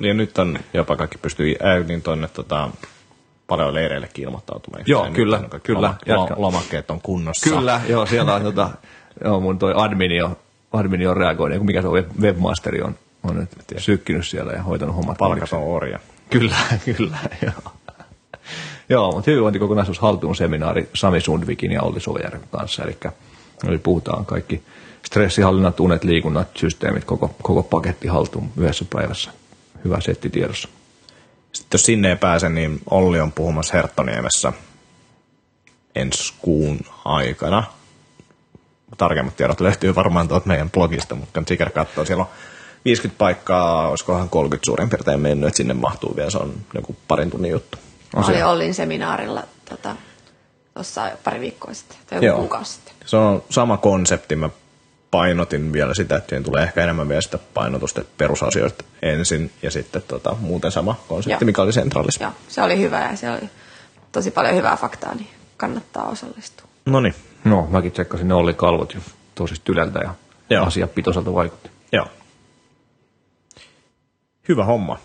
[0.00, 2.70] ja nyt on jopa kaikki pystyy äh, niin tonne tota,
[3.46, 4.84] paljon leireillekin ilmoittautumaan.
[4.86, 6.34] Joo, nyt kyllä, kaikki kyllä, Loma, jatka.
[6.34, 7.50] lo, lomakkeet on kunnossa.
[7.50, 8.70] Kyllä, joo, siellä on tota,
[9.24, 10.36] joo, mun toi admini on,
[10.72, 15.18] admini on reagoinut, mikä se on, webmasteri on, on nyt sykkinyt siellä ja hoitanut hommat.
[15.18, 15.98] Palkaton orja.
[16.30, 16.56] Kyllä,
[16.96, 17.72] kyllä, joo.
[18.88, 22.82] Joo, mutta hyvinvointikokonaisuus haltuun seminaari Sami Sundvikin ja Olli Sovajärven kanssa.
[22.82, 22.96] Eli,
[23.68, 24.62] eli puhutaan kaikki
[25.06, 29.30] stressihallinnat, unet, liikunnat, systeemit, koko, koko paketti haltuun yhdessä päivässä.
[29.84, 30.68] Hyvä setti tiedossa.
[31.54, 34.52] Sitten jos sinne ei pääse, niin Olli on puhumassa Herttoniemessä
[35.94, 37.64] ensi kuun aikana.
[38.98, 42.04] Tarkemmat tiedot löytyy varmaan tuolta meidän blogista, mutta sikäli katsoa.
[42.04, 42.30] Siellä on
[42.84, 47.30] 50 paikkaa, olisikohan 30 suurin piirtein mennyt, että sinne mahtuu vielä, se on joku parin
[47.30, 47.78] tunnin juttu.
[48.16, 52.94] Mä olin Ollin seminaarilla tuossa tota, pari viikkoa sitten, tai joku kuukausi sitten.
[53.06, 54.50] Se on sama konsepti, mä
[55.14, 60.02] painotin vielä sitä, että siihen tulee ehkä enemmän vielä sitä painotusta perusasioista ensin ja sitten
[60.08, 61.46] tota, muuten sama konsepti, Joo.
[61.46, 62.20] mikä oli Centralis.
[62.20, 63.50] Joo, se oli hyvä ja siellä oli
[64.12, 66.66] tosi paljon hyvää faktaa, niin kannattaa osallistua.
[66.86, 69.00] No niin, No, mäkin tsekkasin, ne oli kalvot jo
[69.34, 70.14] tosi tylältä ja
[70.50, 70.66] Joo.
[70.66, 71.70] asiapitoiselta vaikutti.
[71.92, 72.06] joo.
[74.48, 74.98] Hyvä homma.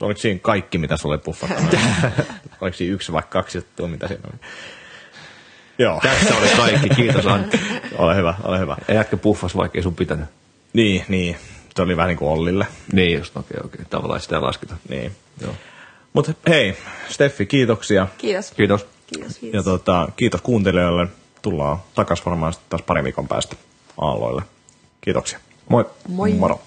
[0.00, 1.76] Oliko siinä kaikki, mitä sulle puffattu?
[2.60, 4.40] Oliko siinä yksi vai kaksi juttua, mitä siinä oli?
[5.80, 7.60] Joo, Tässä oli kaikki, kiitos Antti.
[7.98, 8.76] ole hyvä, ole hyvä.
[8.88, 10.26] Ja jätkä puffas, vaikka ei sun pitänyt.
[10.72, 11.36] Niin, niin.
[11.76, 12.66] Se oli vähän niin kuin Ollille.
[12.92, 13.80] Niin just, okei, okei.
[13.90, 14.76] Tavallaan sitä lasketa.
[14.88, 15.12] Niin.
[15.40, 15.52] Joo.
[16.12, 16.76] Mutta hei,
[17.08, 18.06] Steffi, kiitoksia.
[18.18, 18.50] Kiitos.
[18.50, 18.86] Kiitos.
[19.06, 19.64] Kiitos, Ja kiitos.
[19.64, 21.06] tota, kiitos kuuntelijoille.
[21.42, 23.56] Tullaan takaisin varmaan taas parin viikon päästä
[24.00, 24.42] aalloille.
[25.00, 25.38] Kiitoksia.
[25.68, 25.84] Moi.
[26.08, 26.32] Moi.
[26.32, 26.60] Moro.